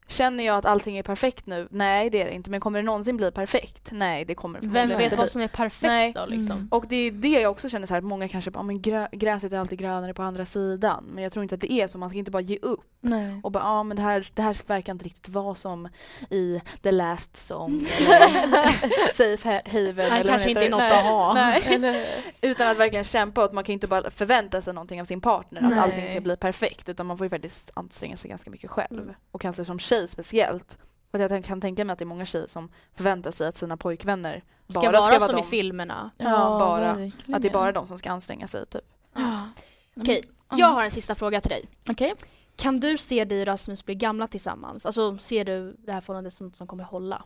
[0.06, 1.68] Känner jag att allting är perfekt nu?
[1.70, 2.50] Nej, det är det inte.
[2.50, 3.88] Men kommer det någonsin bli perfekt?
[3.92, 5.32] Nej, det kommer Vem förmodligen vet inte vad bli.
[5.32, 6.12] som är perfekt Nej.
[6.12, 6.56] då liksom?
[6.56, 6.68] Mm.
[6.70, 8.80] Och det är det jag också känner så här, att många kanske bara, "Ja, men
[8.80, 11.04] grö- gräset är alltid grönare på andra sidan.
[11.12, 12.80] Men jag tror inte att det är så, man ska inte bara ge upp.
[13.00, 13.40] Nej.
[13.42, 15.88] Och bara, ja men det här, det här verkar inte riktigt vara som
[16.30, 20.80] i The Last Song eller Safe Ha- Haven Han eller vad kanske inte är något
[20.80, 20.98] det.
[20.98, 21.34] att ha.
[21.34, 22.06] Nej.
[22.40, 25.20] Utan att verkligen kämpa och att man kan inte bara förvänta sig någonting av sin
[25.20, 25.78] partner, att Nej.
[25.78, 26.88] allting ska bli perfekt.
[26.88, 29.02] Utan man får ju faktiskt anstränga sig ganska mycket själv.
[29.02, 29.14] Mm.
[29.30, 30.78] Och kanske som tjej speciellt.
[31.10, 33.56] För att jag kan tänka mig att det är många tjejer som förväntar sig att
[33.56, 36.10] sina pojkvänner Ska bara vara ska vara som de, i filmerna.
[36.16, 36.94] Ja, bara.
[36.94, 37.34] verkligen.
[37.34, 38.84] Att det är bara de som ska anstränga sig typ.
[39.14, 39.48] Ja.
[39.96, 40.60] Okej, Mm.
[40.60, 41.68] jag har en sista fråga till dig.
[41.90, 42.14] Okej.
[42.56, 44.86] Kan du se dig och Rasmus bli gamla tillsammans?
[44.86, 47.22] Alltså ser du det här förhållandet som något som kommer hålla?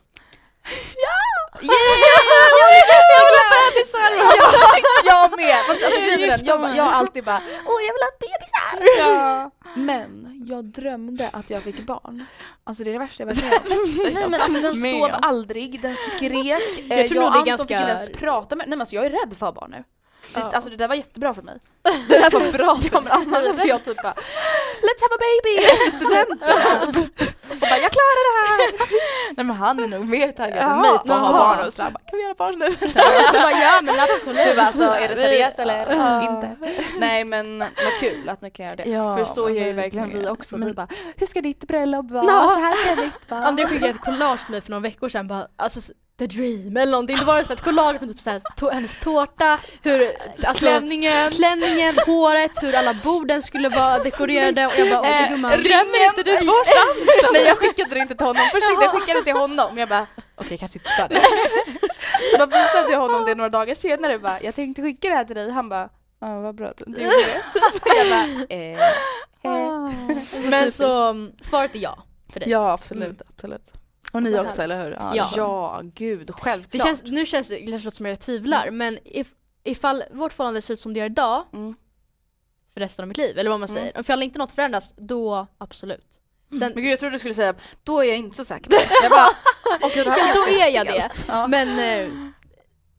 [1.61, 4.09] Jag vill ha bebisar!
[5.05, 5.65] Jag med!
[5.67, 5.99] Fast alltså,
[6.57, 8.99] den, jag, har alltid bara åh jag vill ha bebisar!
[8.99, 9.51] Ja.
[9.75, 12.25] Men jag drömde att jag fick barn.
[12.69, 14.13] Alltså det är det värsta jag varit med.
[14.13, 16.35] Nej men alltså den sov aldrig, den skrek.
[16.89, 18.81] Eh, Jag tror jag nog och Anton fick ganska- inte ens prata med Nej men
[18.81, 19.77] alltså jag är rädd för barn nu.
[19.77, 20.51] Det, Ja.
[20.53, 21.59] Alltså det där var jättebra för mig.
[22.09, 23.13] Det där var bra för mig.
[23.13, 24.13] Annars hade jag typ bara
[24.87, 26.57] Let's have a baby efter studenten.
[27.51, 28.59] Och bara jag klarar det här.
[29.35, 30.71] Nej men han är nog mer taggad Ja.
[30.71, 32.65] än mig på att ha barn och så han bara, kan vi göra barn nu?
[33.33, 34.45] Så bara, ja men absolut.
[34.47, 36.21] Du bara alltså är det seriöst eller Ja.
[36.35, 36.55] inte?
[36.97, 38.83] Nej men vad kul att ni kan göra det.
[38.89, 40.09] Ja, för så gör ju verkligen.
[40.09, 40.55] vi också.
[40.55, 40.87] Vi Men- bara
[41.17, 42.25] hur ska ditt bröllop vara?
[42.25, 42.51] Ja.
[42.55, 43.43] Så här ska mitt vara.
[43.45, 45.79] Andrea skickade ett collage till mig för några veckor sedan bara, alltså
[46.19, 47.17] the dream eller någonting.
[47.17, 50.11] Det var så ett collage med typ så här, to- hennes tårta, hur
[50.43, 51.31] alltså, Klänningen.
[51.31, 55.51] klänningen, håret, hur alla borden skulle vara dekorerade och jag bara åh Eh, gumman.
[55.51, 56.67] skrämmer inte du bort
[57.33, 58.43] Nej jag skickade det inte till honom.
[58.51, 59.77] Först tänkte jag skicka det till honom.
[59.77, 61.21] Jag bara okej kanske inte ska det.
[62.31, 64.19] Så då visade jag honom det några dagar senare.
[64.19, 65.51] Bara, jag tänkte skicka det här till dig.
[65.51, 65.89] Han bara
[66.21, 67.41] ja vad bra att du gjorde det.
[67.97, 68.79] Jag bara eh,
[69.43, 69.91] eh.
[70.49, 72.03] Men så svaret är ja
[72.33, 72.49] för dig.
[72.49, 73.17] Ja absolut, Mm.
[73.35, 73.73] absolut.
[74.13, 74.91] Och ni också eller hur?
[74.91, 75.29] Ja.
[75.35, 76.71] Ja gud självklart.
[76.71, 79.27] Det känns, nu känns det, kanske låter som jag tvivlar men if,
[79.63, 81.75] ifall vårt förhållande ser ut som det gör idag Mm.
[82.73, 83.81] för resten av mitt liv, eller vad man Mm.
[83.81, 83.99] säger.
[83.99, 86.19] Ifall inte något förändras, då absolut.
[86.49, 88.75] Sen, Men gud jag trodde du skulle säga då är jag inte så säker på
[88.75, 88.89] det.
[89.03, 89.29] Jag bara
[90.03, 91.27] det här Ja, då är jag stelt.
[91.27, 91.47] det.
[91.47, 92.11] Men, eh,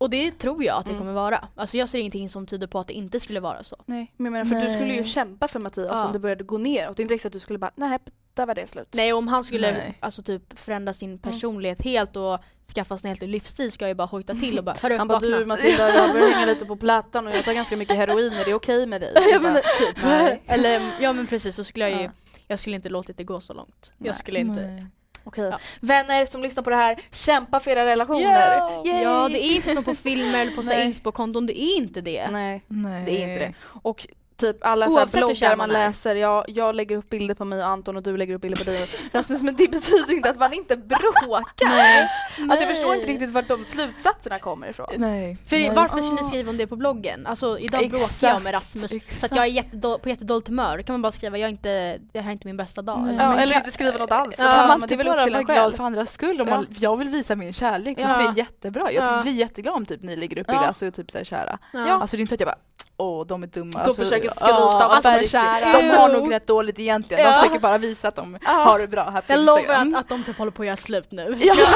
[0.01, 1.01] och det tror jag att det Mm.
[1.01, 1.49] kommer vara.
[1.55, 3.77] Alltså jag ser ingenting som tyder på att det inte skulle vara så.
[3.87, 5.05] Nej men jag menar för du skulle ju Nej.
[5.11, 6.07] kämpa för Mattias Ja.
[6.07, 7.99] om det började gå ner och det är inte riktigt att du skulle bara nej
[8.35, 8.89] där var det slut.
[8.95, 9.97] Nej om han skulle Nej.
[10.01, 12.39] alltså typ förändra sin personlighet helt och
[12.75, 15.09] skaffa sig en helt livsstil ska jag ju bara hojta till och bara hörru Han
[15.09, 15.39] bara vakna.
[15.39, 18.45] du Matilda jag börjar hänga lite på plattan och jag tar ganska mycket heroin är
[18.45, 19.13] det okej med dig?
[19.33, 20.03] ja men bara, typ.
[20.05, 20.43] nej.
[20.47, 22.11] Eller ja men precis så skulle jag ju, Ja.
[22.47, 23.93] jag skulle inte låtit det gå så långt.
[23.97, 24.07] Nej.
[24.07, 24.87] Jag skulle inte, Nej.
[25.25, 25.49] Okej.
[25.51, 25.59] Ja.
[25.81, 28.57] Vänner som lyssnar på det här, kämpa för era relationer.
[28.57, 28.83] Ja.
[28.87, 29.03] Yay!
[29.03, 32.31] Ja, det är inte som på filmer eller på inspo-konton, det är inte det.
[32.31, 33.05] Nej, Nej.
[33.05, 33.55] det är inte det.
[33.83, 34.07] Och
[34.41, 37.59] typ alla så här Oavsett bloggar man läser, jag, jag lägger upp bilder på mig
[37.63, 40.31] och Anton och du lägger upp bilder på dig och Rasmus men det betyder inte
[40.31, 41.69] att man inte bråkar.
[41.69, 42.09] Nej.
[42.51, 44.87] Alltså jag förstår inte riktigt vart de slutsatserna kommer ifrån.
[44.97, 45.37] Nej.
[45.47, 45.73] För Nej.
[45.75, 47.27] varför ska ni skriva om det på bloggen?
[47.27, 49.33] Alltså idag bråkar jag med Exakt, Rasmus så exakt.
[49.33, 50.77] att jag är jättedå- på jättedåligt humör.
[50.77, 53.01] Då kan man bara skriva jag är inte, det här är inte min bästa dag.
[53.01, 53.15] Nej.
[53.15, 54.35] Eller- Ja, eller kan- inte skriva något alls.
[54.39, 56.41] Ja, Ja, kan man men det är inte bara till vara glad för andras skull?
[56.41, 56.55] Om Ja.
[56.57, 58.07] man, jag vill visa min kärlek, Ja.
[58.07, 58.93] det är jättebra.
[58.93, 59.23] Jag Ja.
[59.23, 60.53] blir jätteglad om typ ni lägger upp Ja.
[60.53, 61.59] bilder, alltså typ såhär kära.
[61.73, 61.79] Ja.
[61.93, 62.59] Alltså det är inte så att jag bara
[62.97, 63.71] åh de är dumma.
[63.73, 65.29] De alltså, försöker skryta är verkligen.
[65.45, 65.73] kära.
[65.79, 67.31] De har nog rätt dåligt egentligen, Ja.
[67.31, 68.51] de försöker bara visa att de Ja.
[68.51, 70.77] har det bra här på Jag lovar att, att de typ håller på att göra
[70.77, 71.39] slut nu.
[71.41, 71.55] Ja.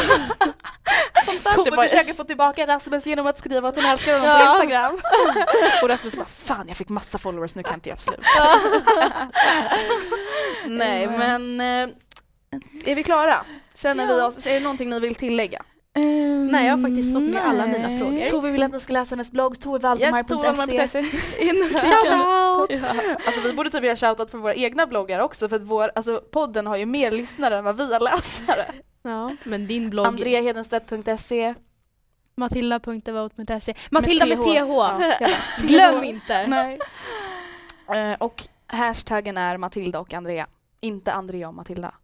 [1.55, 4.52] Tove var- försöker få tillbaka Rasmus genom att skriva att hon älskar honom på Ja.
[4.55, 5.00] Instagram.
[5.82, 8.20] och Rasmus bara fan jag fick massa followers nu kan inte jag slut.
[10.66, 11.88] Nej men eh,
[12.84, 13.44] är vi klara?
[13.74, 15.62] Känner vi oss, är det någonting ni vill tillägga?
[16.51, 17.99] Nej, jag har faktiskt fått med alla mina Nej.
[17.99, 18.28] frågor.
[18.28, 21.03] Tove vill att ni ska läsa hennes blogg tovevaldemar.se.
[21.03, 21.80] Kika.
[21.80, 22.84] Shoutout!
[23.26, 26.22] Alltså vi borde typ göra shoutout för våra egna bloggar också för att vår, alltså,
[26.30, 28.64] podden har ju mer lyssnare än vad vi har läsare.
[29.07, 31.55] Ja, men din blogg Andreahedenstedt.se
[32.34, 34.47] matilda.devote.se Matilda med TH!
[34.47, 34.99] Ja, jag bara,
[35.62, 36.47] Glöm inte!
[36.47, 36.78] Nej.
[37.95, 40.47] Eh, och hashtaggen är Matilda och Andrea.
[40.80, 41.95] Inte Andrea och Matilda.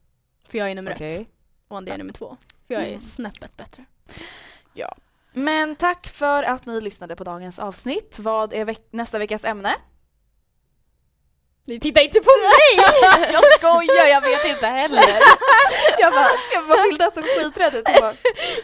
[0.48, 1.16] För jag är nummer Okej.
[1.16, 1.28] ett
[1.68, 2.36] och Andrea är nummer två.
[2.70, 3.00] För jag är Mm.
[3.00, 3.84] snäppet bättre.
[5.32, 8.16] Men tack för att ni lyssnade på dagens avsnitt.
[8.18, 9.74] Vad är veck- nästa veckas ämne?
[11.66, 12.84] Ni tittar inte på mig!
[13.32, 15.04] jag skojar, jag vet inte heller.
[15.98, 17.82] jag bara, jag Matilda såg skiträdd ut.
[17.88, 18.14] Jag bara,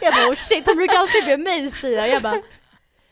[0.01, 2.41] Jag bara oh shit, hon brukar alltid be mig säga jag bara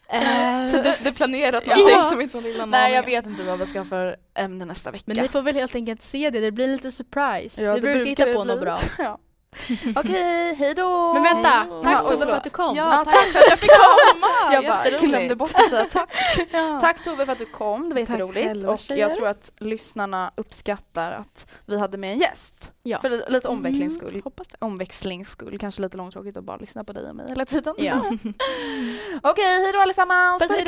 [0.10, 1.76] eh, Så du, du planerat Ja.
[1.76, 4.66] någonting som inte hon vill Nej jag vet inte vad vi ska ha för ämne
[4.66, 5.04] nästa vecka.
[5.08, 7.62] Men ni får väl helt enkelt se det, det blir lite surprise.
[7.64, 8.80] Ja, vi brukar brukar hitta på något bra.
[8.98, 9.20] Ja.
[9.96, 11.14] Okej, hej då!
[11.14, 11.84] Men vänta, Hej då.
[11.84, 12.76] tack Tove för att du kom.
[12.76, 13.70] Ja, tack för att jag fick
[14.12, 14.54] komma!
[14.54, 16.10] Jag bara glömde bort att säga tack.
[16.52, 16.80] Ja.
[16.82, 18.64] Tack Tove för att du kom, det var jätteroligt.
[18.66, 19.08] Och tjejer.
[19.08, 22.72] jag tror att lyssnarna uppskattar att vi hade med en gäst.
[22.84, 23.00] Ja.
[23.02, 24.10] För lite, lite omväxlings skull.
[24.10, 24.58] Mm, hoppas det.
[24.60, 25.58] Omväxlings skull.
[25.60, 27.76] Kanske lite långtråkigt att bara lyssna på dig och mig hela tiden.
[27.78, 28.02] Ja.
[29.24, 30.44] Okej, hej då allesammans!
[30.44, 30.68] Puss och